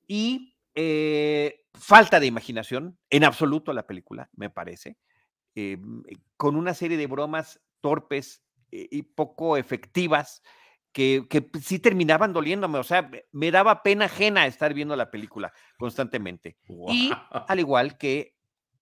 [0.07, 4.97] y eh, falta de imaginación en absoluto la película, me parece,
[5.55, 5.79] eh,
[6.37, 10.43] con una serie de bromas torpes eh, y poco efectivas
[10.97, 16.57] que, sí terminaban doliéndome, o sea, me daba pena ajena estar viendo la película constantemente.
[16.89, 18.35] Y al igual que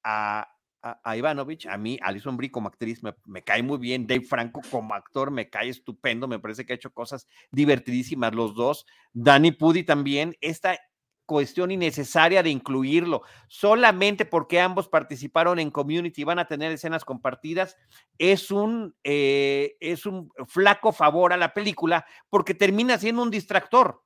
[0.05, 0.49] a,
[0.81, 4.61] a, Ivanovich, a mí, Alison Brie como actriz me, me, cae muy bien, Dave Franco
[4.71, 9.51] como actor me cae estupendo, me parece que ha hecho cosas divertidísimas los dos, Danny
[9.51, 10.79] Pudi también, esta
[11.27, 17.05] cuestión innecesaria de incluirlo, solamente porque ambos participaron en community y van a tener escenas
[17.05, 17.77] compartidas,
[18.19, 24.03] es un, eh, es un flaco favor a la película porque termina siendo un distractor.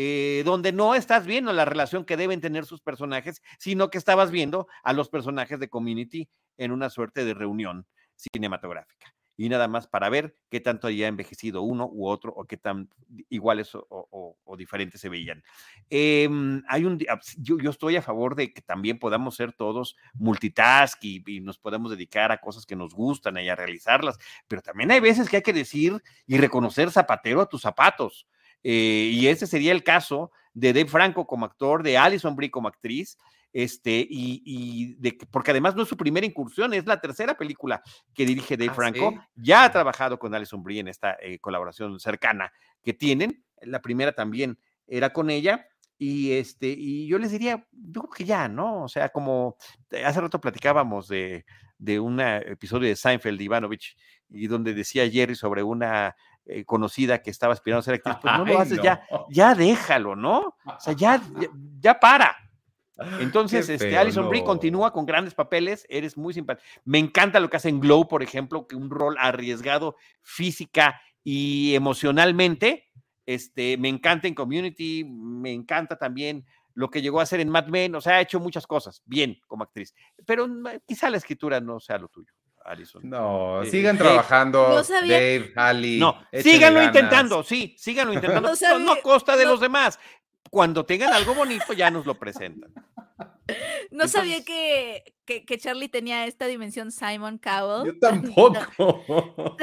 [0.00, 4.30] Eh, donde no estás viendo la relación que deben tener sus personajes, sino que estabas
[4.30, 7.84] viendo a los personajes de Community en una suerte de reunión
[8.14, 12.56] cinematográfica y nada más para ver qué tanto había envejecido uno u otro o qué
[12.56, 12.90] tan
[13.30, 15.44] iguales o, diferentes se veían.
[15.88, 16.98] Em, hay un,
[17.36, 22.32] yo, estoy a favor de que también podamos ser todos multitask y, nos podamos dedicar
[22.32, 24.18] a cosas que nos gustan y a realizarlas,
[24.48, 28.26] pero también hay veces que hay que decir y reconocer zapatero a tus zapatos.
[28.64, 32.66] Eh, y ese sería el caso de Dave Franco como actor, de Alison Brie como
[32.66, 33.16] actriz,
[33.52, 37.82] este, y, de, porque además no es su primera incursión, es la tercera película
[38.14, 39.14] que dirige Dave ah, Franco.
[39.36, 43.44] Ya ha trabajado con Alison Brie en esta eh, colaboración cercana que tienen.
[43.62, 45.66] La primera también era con ella.
[46.00, 48.84] Y, este, y yo les diría, yo creo que ya, ¿no?
[48.84, 49.56] O sea, como
[50.04, 51.44] hace rato platicábamos de,
[51.78, 53.96] de un episodio de Seinfeld, Ivanovich,
[54.28, 58.34] y donde decía Jerry sobre una eh, conocida que estaba aspirando a ser actriz, pues
[58.36, 60.56] no lo haces, ya, ya déjalo, ¿no?
[60.64, 61.22] O sea, ya,
[61.80, 62.36] ya, para.
[63.20, 66.66] Entonces, este, Alison Brie continúa con grandes papeles, eres muy simpático.
[66.84, 71.74] Me encanta lo que hace en Glow, por ejemplo, que un rol arriesgado física y
[71.74, 72.90] emocionalmente,
[73.26, 76.44] este, me encanta en Community, me encanta también
[76.74, 79.38] lo que llegó a hacer en Mad Men, o sea, ha hecho muchas cosas bien
[79.46, 79.94] como actriz,
[80.24, 80.48] pero
[80.86, 82.32] quizá la escritura no sea lo tuyo.
[82.64, 83.02] Alison.
[83.08, 85.98] No, eh, sigan trabajando, Dave, Ali.
[85.98, 89.98] No, síganlo intentando, sí, síganlo intentando, no, a costa de los demás.
[90.50, 92.72] Cuando tengan algo bonito, ya nos lo presentan.
[93.90, 97.86] No sabía que, que, que, Charlie tenía esta dimensión Simon Cowell.
[97.86, 98.52] Yo tampoco.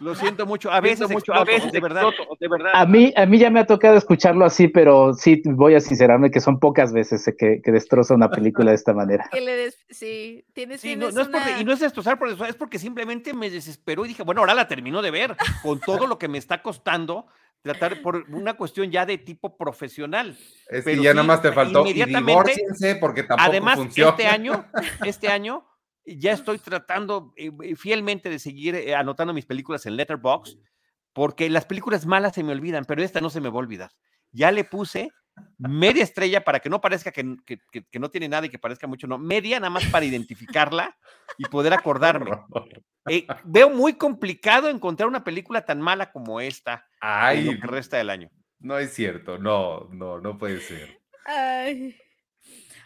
[0.00, 2.06] Lo siento mucho, a veces, mucho, a veces, de verdad,
[2.38, 2.70] de verdad.
[2.72, 6.30] A mí, a mí ya me ha tocado escucharlo así, pero sí voy a sincerarme
[6.30, 9.28] que son pocas veces que, que destroza una película de esta manera.
[9.90, 13.34] sí, tienes, sí, no, es porque, y no es destrozar por eso, es porque simplemente
[13.34, 16.38] me desesperó y dije, bueno, ahora la termino de ver, con todo lo que me
[16.38, 17.26] está costando
[17.62, 20.36] tratar por una cuestión ya de tipo profesional.
[20.68, 24.66] Es que ya nomás te faltó inmediatamente, porque tampoco además, este año,
[25.04, 25.66] este año
[26.04, 30.58] ya estoy tratando eh, eh, fielmente de seguir eh, anotando mis películas en Letterboxd,
[31.12, 33.90] porque las películas malas se me olvidan, pero esta no se me va a olvidar.
[34.32, 35.10] Ya le puse
[35.58, 39.18] media estrella para que no parezca que, no tiene nada y que parezca mucho, no,
[39.18, 40.96] media nada más para identificarla
[41.38, 42.30] y poder acordarme.
[43.44, 48.10] veo muy complicado encontrar una película tan mala como esta en lo que resta del
[48.10, 48.30] año.
[48.58, 51.00] No es cierto, no, no, no puede ser.
[51.24, 51.96] Ay.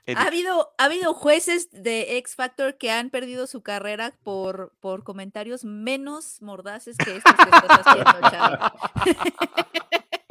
[0.07, 5.03] Ha habido, ha habido jueces de X Factor que han perdido su carrera por, por
[5.03, 8.59] comentarios menos mordaces que estos que estás haciendo, Charlie.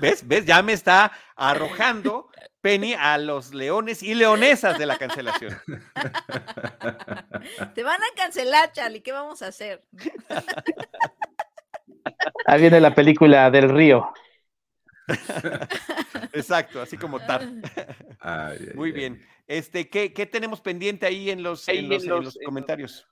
[0.00, 0.26] ¿Ves?
[0.26, 0.44] ¿Ves?
[0.44, 2.30] Ya me está arrojando
[2.60, 5.56] Penny a los leones y leonesas de la cancelación.
[7.74, 9.02] Te van a cancelar, Charlie.
[9.02, 9.84] ¿Qué vamos a hacer?
[12.46, 14.12] Ahí viene la película del río.
[16.32, 17.62] Exacto, así como tal.
[18.74, 19.20] Muy bien.
[19.46, 23.06] Este, ¿qué, ¿qué, tenemos pendiente ahí en los, en los, comentarios?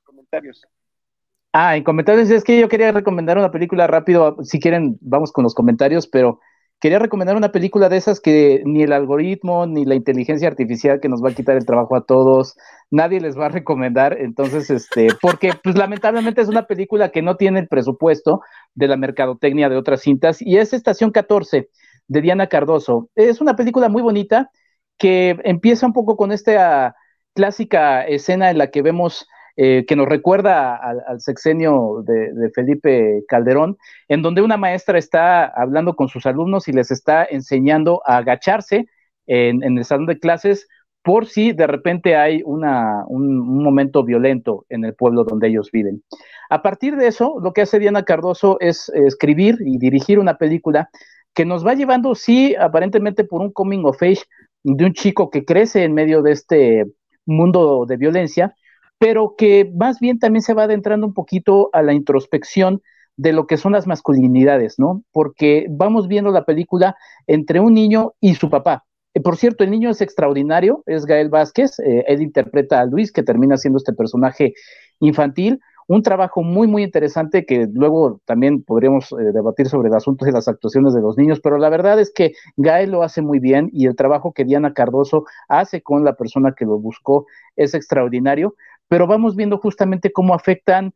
[1.52, 4.36] Ah, en comentarios es que yo quería recomendar una película rápido.
[4.42, 6.40] Si quieren, vamos con los comentarios, pero
[6.84, 11.08] quería recomendar una película de esas que ni el algoritmo ni la inteligencia artificial que
[11.08, 12.56] nos va a quitar el trabajo a todos,
[12.90, 14.18] nadie les va a recomendar.
[14.20, 18.42] Entonces, este, porque pues lamentablemente es una película que no tiene el presupuesto
[18.74, 21.70] de la mercadotecnia de otras cintas y es Estación 14
[22.08, 23.08] de Diana Cardoso.
[23.14, 24.50] Es una película muy bonita
[24.98, 26.96] que empieza un poco con esta
[27.32, 29.26] clásica escena en la que vemos
[29.56, 33.76] eh, que nos recuerda al, sexenio de, Felipe Calderón,
[34.08, 38.88] en donde una maestra está hablando con sus alumnos y les está enseñando a agacharse
[39.26, 40.66] en, el salón de clases
[41.02, 46.02] por si de repente hay una, un, momento violento en el pueblo donde ellos viven.
[46.50, 50.90] A partir de eso, lo que hace Diana Cardoso es escribir y dirigir una película
[51.32, 54.22] que nos va llevando, sí, aparentemente por un coming of age
[54.64, 56.86] de un chico que crece en medio de este
[57.26, 58.56] mundo de violencia,
[59.04, 62.80] pero que más bien también se va adentrando un poquito a la introspección
[63.18, 65.02] de lo que son las masculinidades, ¿no?
[65.12, 66.96] Porque vamos viendo la película
[67.26, 68.86] entre un niño y su papá.
[69.12, 73.12] Eh, por cierto, el niño es extraordinario, es Gael Vázquez, eh, él interpreta a Luis,
[73.12, 74.54] que termina siendo este personaje
[75.00, 80.24] infantil, un trabajo muy, muy interesante que luego también podríamos eh, debatir sobre el asunto
[80.24, 83.38] de las actuaciones de los niños, pero la verdad es que Gael lo hace muy
[83.38, 87.26] bien y el trabajo que Diana Cardoso hace con la persona que lo buscó
[87.56, 88.54] es extraordinario,
[88.88, 90.94] pero vamos viendo justamente cómo afectan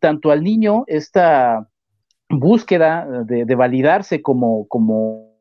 [0.00, 1.68] tanto al niño esta
[2.28, 5.34] búsqueda de, validarse como, como,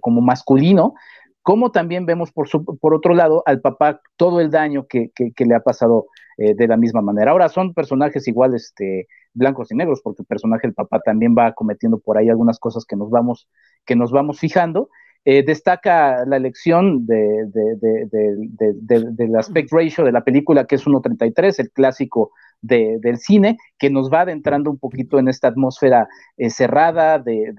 [0.00, 0.94] como masculino,
[1.42, 5.54] como también vemos por, por otro lado al papá todo el daño que, que le
[5.54, 6.06] ha pasado
[6.42, 7.32] eh, de la misma manera.
[7.32, 11.52] Ahora son personajes igual, este, blancos y negros, porque el personaje del papá también va
[11.52, 13.46] cometiendo por ahí algunas cosas que nos vamos,
[13.84, 14.88] que nos vamos fijando.
[15.24, 21.70] Eh, destaca la elección de, del aspect ratio de la película, que es 1.33, el
[21.70, 27.54] clásico del cine, que nos va adentrando un poquito en esta atmósfera eh, cerrada, de,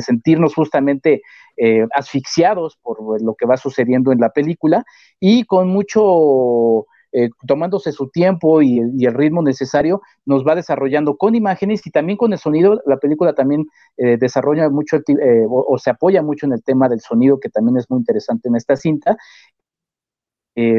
[0.00, 1.22] sentirnos justamente
[1.94, 4.84] asfixiados por lo que va sucediendo en la película
[5.20, 11.34] y con mucho eh, tomándose su tiempo y, el ritmo necesario, nos va desarrollando con
[11.34, 12.80] imágenes y también con el sonido.
[12.86, 13.66] La película también
[13.98, 17.76] eh, desarrolla mucho eh, o, se apoya mucho en el tema del sonido, que también
[17.76, 19.16] es muy interesante en esta cinta.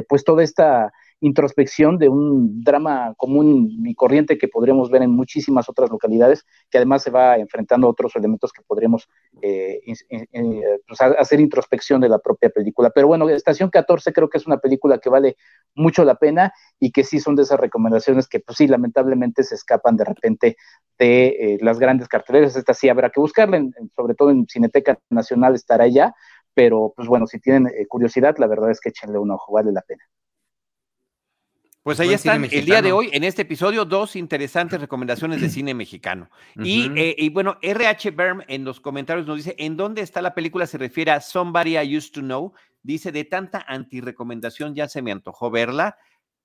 [0.07, 0.91] pues toda esta
[1.23, 6.77] introspección de un drama común y corriente que podríamos ver en muchísimas otras localidades, que
[6.77, 9.07] además se va enfrentando a otros elementos que podríamos
[9.41, 9.79] eh,
[10.85, 12.89] pues, hacer introspección de la propia película.
[12.89, 15.37] Pero bueno, Estación 14 creo que es una película que vale
[15.75, 19.55] mucho la pena y que sí son de esas recomendaciones que pues sí, lamentablemente se
[19.55, 20.57] escapan de repente
[20.99, 22.57] de eh, las grandes carteleras.
[22.57, 23.63] Esta sí habrá que buscarla,
[23.95, 26.13] sobre todo en Cineteca Nacional estará ya,
[26.53, 29.71] pero pues bueno, si tienen eh, curiosidad, la verdad es que échenle un ojo, vale
[29.71, 30.03] la pena.
[31.83, 35.73] Pues ahí están el día de hoy, en este episodio, dos interesantes recomendaciones de cine
[35.73, 36.29] mexicano.
[36.55, 40.33] y, eh, y, bueno, RH Berm en los comentarios nos dice, ¿en dónde está la
[40.33, 40.65] película?
[40.65, 42.53] Se refiere a Somebody I Used to Know.
[42.81, 45.97] Dice, de tanta antirecomendación ya se me antojó verla.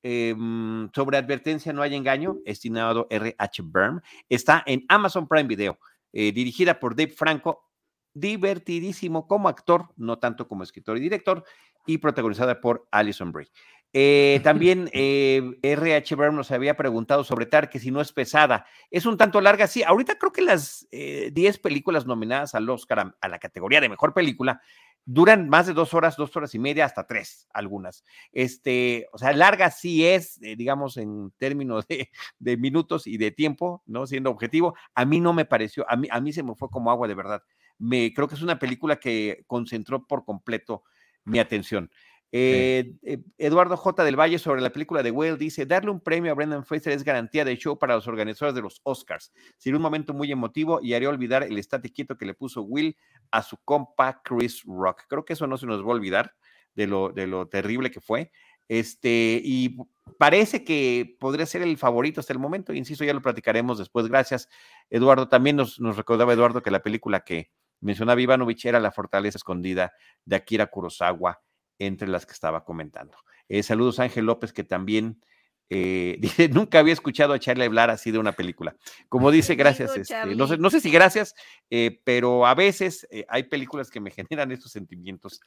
[0.02, 4.00] Em, sobre advertencia no hay engaño, estimado RH Berm.
[4.28, 5.78] Está en Amazon Prime Video,
[6.12, 7.64] eh, dirigida por Dave Franco,
[8.12, 11.44] divertidísimo como actor, no tanto como escritor y director,
[11.86, 13.48] y protagonizada por Alison Brie.
[13.92, 18.66] Eh, también eh, RH Brown nos había preguntado sobre Tar, que si no es pesada.
[18.90, 19.82] Es un tanto larga, sí.
[19.82, 24.14] Ahorita creo que las 10 eh, películas nominadas al Oscar a, la categoría de mejor
[24.14, 24.60] película
[25.04, 28.04] duran más de dos horas, dos horas y media, hasta tres, algunas.
[28.30, 34.06] Este, o sea, larga sí es, digamos, en términos de, minutos y de tiempo, ¿no?
[34.06, 34.74] Siendo objetivo.
[34.94, 37.14] A mí no me pareció, a mí, a mí se me fue como agua de
[37.14, 37.42] verdad
[37.78, 40.84] me creo que es una película que concentró por completo
[41.24, 41.90] mi atención.
[42.30, 44.04] Eh, eh, Eduardo J.
[44.04, 47.02] del Valle sobre la película de Whale dice, darle un premio a Brendan Fraser es
[47.02, 49.32] garantía de show para los organizadores de los Oscars.
[49.56, 52.96] Sería un momento muy emotivo y haría olvidar el estate que le puso Will
[53.30, 55.04] a su compa Chris Rock.
[55.08, 56.34] Creo que eso no se nos va a olvidar
[56.74, 58.30] de lo, de lo terrible que fue.
[58.68, 59.78] Este, y
[60.18, 62.74] parece que podría ser el favorito hasta el momento.
[62.74, 64.06] Insisto, ya lo platicaremos después.
[64.08, 64.48] Gracias,
[64.90, 65.28] Eduardo.
[65.28, 67.50] También nos, nos recordaba Eduardo que la película que,
[67.80, 69.92] mencionaba Ivanovich era la fortaleza escondida
[70.24, 71.40] de Akira Kurosawa,
[71.78, 73.16] entre las que estaba comentando.
[73.48, 75.22] Eh, saludos a Ángel López, que también
[75.70, 78.76] eh, dice, nunca había escuchado a Charlie hablar así de una película.
[79.08, 81.34] Como dice, gracias, este, no, sé, no, sé, si gracias,
[81.70, 85.40] eh, pero a veces hay películas que me generan estos sentimientos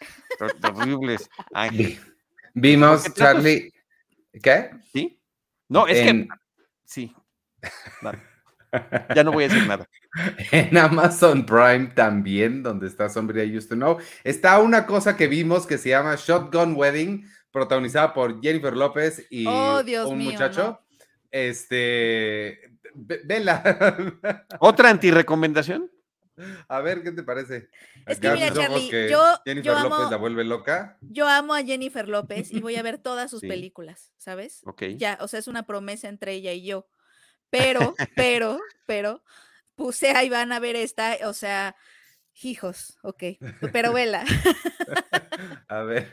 [0.62, 2.00] terribles, Ángel.
[2.54, 3.72] Vimos, Charlie,
[4.42, 4.72] ¿qué?
[4.92, 5.20] ¿Sí?
[5.70, 6.28] No, es que,
[6.84, 7.16] sí.
[9.16, 9.88] Ya no voy a decir nada.
[10.52, 15.66] En Amazon Prime también, donde está I Used to Know, está una cosa que vimos
[15.66, 20.82] que se llama Shotgun Wedding, protagonizada por Jennifer López y oh, un muchacho.
[21.30, 24.46] Este, vela.
[24.60, 25.90] ¿Otra antirecomendación?
[26.68, 27.70] A ver, ¿qué te parece?
[28.08, 30.98] Es que mira, Charlie, yo, Jennifer amo, López la vuelve loca.
[31.02, 34.62] Yo amo a Jennifer López y voy a ver todas sus películas, ¿sabes?
[34.66, 34.84] Ok.
[34.98, 36.88] Ya, o sea, es una promesa entre ella y yo.
[37.52, 39.24] Pero, pero, pero,
[39.76, 41.76] puse ahí van a ver esta, o sea,
[42.44, 43.24] hijos, ok,
[43.72, 44.24] pero vela.
[45.70, 46.08] A ver.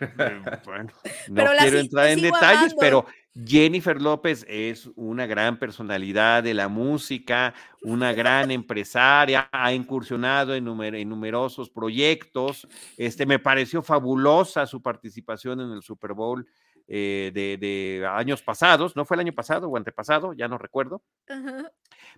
[0.65, 0.93] Bueno,
[1.29, 3.05] no quiero entrar en detalles, pero
[3.47, 10.67] Jennifer López es una gran personalidad de la música, una gran empresaria, ha incursionado en,
[10.95, 12.67] en, numerosos proyectos.
[12.97, 16.47] Este, me pareció fabulosa su participación en el Super Bowl
[16.91, 20.33] eh, de, años pasados, ¿no fue el año pasado o antepasado?
[20.33, 21.03] Ya no recuerdo.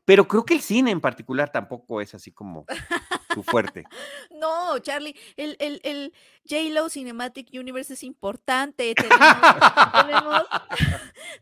[0.05, 2.66] Pero creo que el cine en particular tampoco es así como
[3.35, 3.85] su fuerte.
[4.31, 6.12] no, Charlie, el, el, el
[6.49, 8.95] J-Lo Cinematic Universe es importante.
[8.95, 10.45] Tenemos,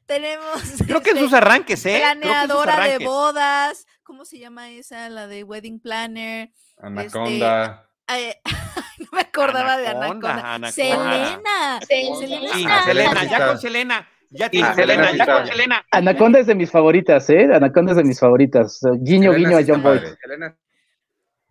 [0.06, 1.98] tenemos, creo que en sus este, arranques, ¿eh?
[1.98, 3.86] Planeadora de bodas.
[4.02, 5.10] ¿Cómo se llama esa?
[5.10, 6.50] La de Wedding Planner.
[6.78, 7.64] Anaconda.
[7.74, 7.87] Este,
[8.98, 10.72] no me acordaba de Anaconda.
[10.72, 11.80] Selena.
[11.86, 12.84] Selena.
[12.84, 14.08] Selena, ya con Selena.
[14.30, 15.86] Ya tiene Selena, ya con Selena.
[15.90, 17.48] Anaconda es de mis favoritas, ¿eh?
[17.52, 18.80] Anaconda es de mis favoritas.
[19.00, 20.02] Guiño, guiño a John Boyd.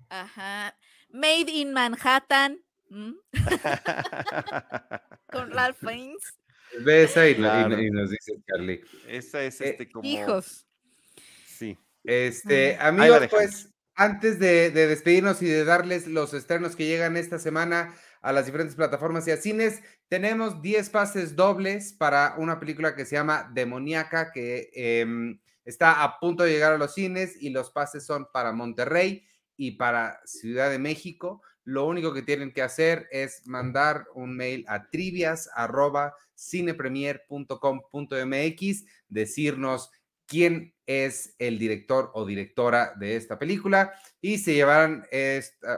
[0.09, 0.75] Ajá.
[1.09, 2.59] Made in Manhattan.
[5.31, 6.37] con Ralph Fiennes.
[6.79, 8.81] Ve esa y, nos dice Carly.
[9.07, 10.07] Esa es eh, este como.
[10.07, 10.65] Hijos.
[11.45, 11.77] Sí.
[12.03, 17.95] Este, amigos, pues antes de, despedirnos y de darles los estrenos que llegan esta semana
[18.21, 23.05] a las diferentes plataformas y a cines, tenemos 10 pases dobles para una película que
[23.05, 27.71] se llama Demoníaca, que em, está a punto de llegar a los cines y los
[27.71, 29.25] pases son para Monterrey
[29.57, 31.41] y para Ciudad de México.
[31.63, 35.49] Lo único que tienen que hacer es mandar un mail a trivias
[39.09, 39.89] decirnos
[40.27, 45.05] quién es el director o directora de esta película y se llevarán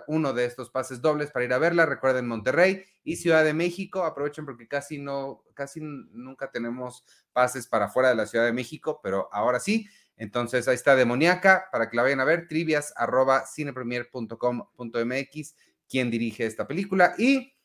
[0.08, 1.88] uno de estos pases dobles para ir a verla.
[1.88, 4.04] Recuerden Monterrey y Ciudad de México.
[4.04, 7.04] Aprovechen porque casi no, casi nunca tenemos
[7.34, 9.88] pases para fuera de la Ciudad de México, pero ahora sí.
[10.16, 12.48] Entonces ahí está Demoníaca para que la vayan a ver.
[12.48, 15.56] Trivias arroba cinepremier.com.mx.
[15.90, 17.56] Quién dirige esta película y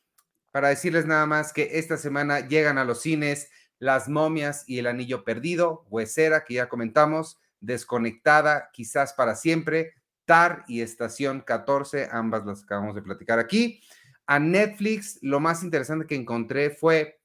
[0.51, 4.87] para decirles nada más que esta semana llegan a los cines Las momias y el
[4.87, 9.93] anillo perdido, Huesera, que ya comentamos, Desconectada, quizás para siempre,
[10.25, 13.81] TAR y Estación 14, ambas las acabamos de platicar aquí.
[14.27, 17.19] A Netflix, lo más interesante que encontré fue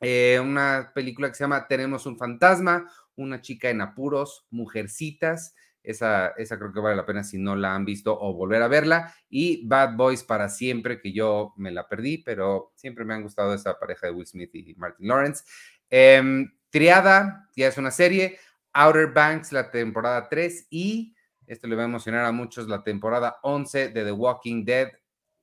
[0.00, 5.54] eh, una película que se llama Tenemos un fantasma, una chica en apuros, Mujercitas.
[5.82, 8.68] Esa, esa creo que vale la pena si no la han visto o volver a
[8.68, 9.14] verla.
[9.28, 13.54] Y Bad Boys para siempre, que yo me la perdí, pero siempre me han gustado
[13.54, 15.44] esa pareja de Will Smith y Martin Lawrence.
[15.90, 18.38] Em, Triada, ya es una serie.
[18.72, 20.66] Outer Banks, la temporada 3.
[20.70, 21.14] Y,
[21.46, 24.88] esto le va a emocionar a muchos, la temporada 11 de The Walking Dead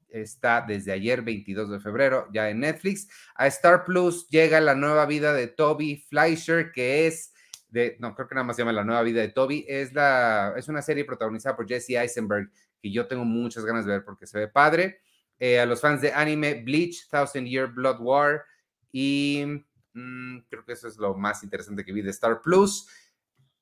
[0.09, 3.07] está desde ayer, 22 de febrero, ya en Netflix.
[3.35, 7.33] A Star Plus llega la nueva vida de Toby Fleischer, que es
[7.69, 9.65] de, no, creo que nada más se llama La nueva vida de Toby.
[9.67, 13.93] Es, la, es una serie protagonizada por Jesse Eisenberg, que yo tengo muchas ganas de
[13.93, 15.01] ver porque se ve padre.
[15.39, 18.43] Eh, a los fans de anime, Bleach, Thousand Year Blood War
[18.91, 22.87] y mm, creo que eso es lo más interesante que vi de Star Plus.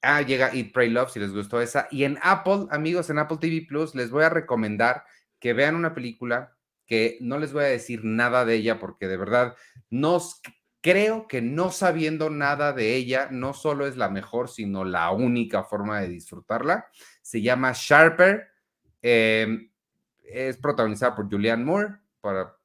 [0.02, 1.88] Ah, llega Eat, Pray, Love, si les gustó esa.
[1.92, 5.04] Y en Apple, amigos, en Apple TV Plus, les voy a recomendar
[5.40, 9.16] que vean una película que no les voy a decir nada de ella porque de
[9.16, 9.56] verdad
[9.90, 10.20] no
[10.82, 15.64] creo que no sabiendo nada de ella no solo es la mejor, sino la única
[15.64, 16.88] forma de disfrutarla.
[17.22, 18.50] Se llama Sharper.
[19.02, 19.72] Em,
[20.24, 21.96] es protagonizada por Julianne Moore.
[22.20, 22.58] Para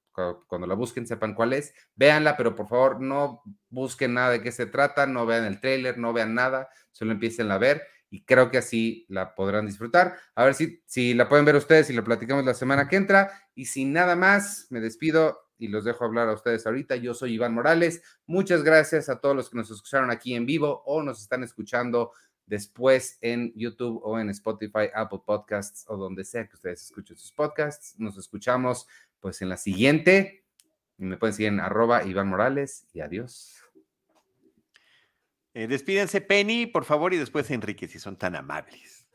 [0.46, 1.74] cuando la busquen sepan cuál es.
[1.94, 5.98] Véanla, pero por favor no busquen nada de qué se trata, no vean el trailer,
[5.98, 10.16] no vean nada, solo empiecen a ver y creo que así la podrán disfrutar.
[10.34, 13.30] A ver si, si la pueden ver ustedes y la platicamos la semana que entra.
[13.54, 16.96] Y sin nada más, me despido y los dejo hablar a ustedes ahorita.
[16.96, 18.02] Yo soy Iván Morales.
[18.26, 22.12] Muchas gracias a todos los que nos escucharon aquí en vivo o nos están escuchando
[22.46, 27.32] después en YouTube o en Spotify, Apple Podcasts o donde sea que ustedes escuchen sus
[27.32, 27.94] podcasts.
[27.98, 28.86] Nos escuchamos
[29.20, 30.44] pues en la siguiente.
[30.98, 33.62] Me pueden seguir en arroba Iván Morales y adiós.
[35.58, 39.06] Eh, despídense, Penny, por favor, y después Enrique, si son tan amables.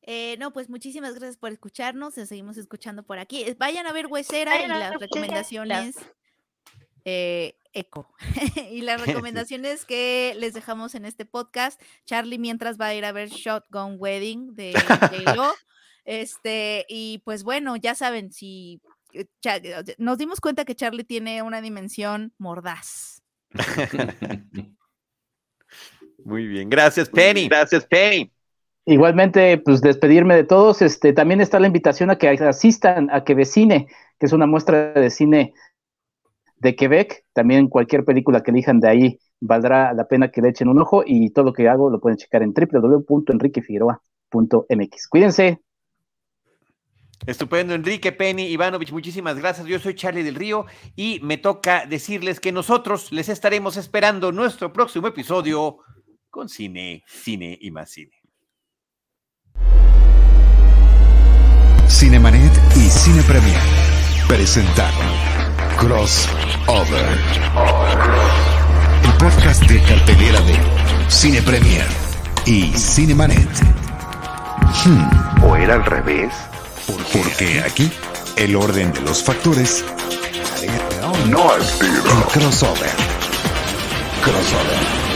[0.00, 2.14] Eh, no, pues muchísimas gracias por escucharnos.
[2.14, 3.42] Seguimos escuchando por aquí.
[3.42, 5.96] Eh, vayan a ver Huesera y las recomendaciones.
[7.04, 8.14] eco.
[8.70, 11.78] y las recomendaciones que les dejamos en este podcast.
[12.06, 15.52] Charlie, mientras va a ir a ver Shotgun Wedding de J-Lo.
[16.06, 18.80] este, y pues bueno, ya saben, si
[19.98, 23.22] nos dimos cuenta que Charlie tiene una dimensión mordaz.
[26.24, 27.48] Muy bien, gracias Penny.
[27.48, 28.32] Gracias Penny.
[28.86, 30.82] Igualmente, pues despedirme de todos.
[30.82, 33.88] Este, también está la invitación a que asistan a Quevecine,
[34.18, 35.54] que es una muestra de cine
[36.56, 37.24] de Quebec.
[37.32, 41.02] También cualquier película que elijan de ahí valdrá la pena que le echen un ojo
[41.06, 45.08] y todo lo que hago lo pueden checar en www.enriquefigueroa.mx.
[45.08, 45.60] Cuídense.
[47.26, 49.66] Estupendo, Enrique Penny Ivanovich, muchísimas gracias.
[49.66, 50.66] Yo soy Charlie del Río
[50.96, 55.78] y me toca decirles que nosotros les estaremos esperando nuestro próximo episodio
[56.30, 58.12] con cine, cine y más cine.
[61.88, 63.60] Cinemanet y Cine Premier
[64.26, 65.06] presentaron
[65.76, 67.18] Crossover,
[69.04, 70.54] el podcast de cartelera de
[71.10, 71.84] Cine Premier
[72.46, 73.48] y Cinemanet.
[74.84, 75.44] Hmm.
[75.44, 76.32] ¿O era al revés?
[77.12, 77.90] Porque aquí
[78.36, 79.84] el orden de los factores
[81.28, 82.90] no es el crossover.
[84.22, 85.09] Crossover.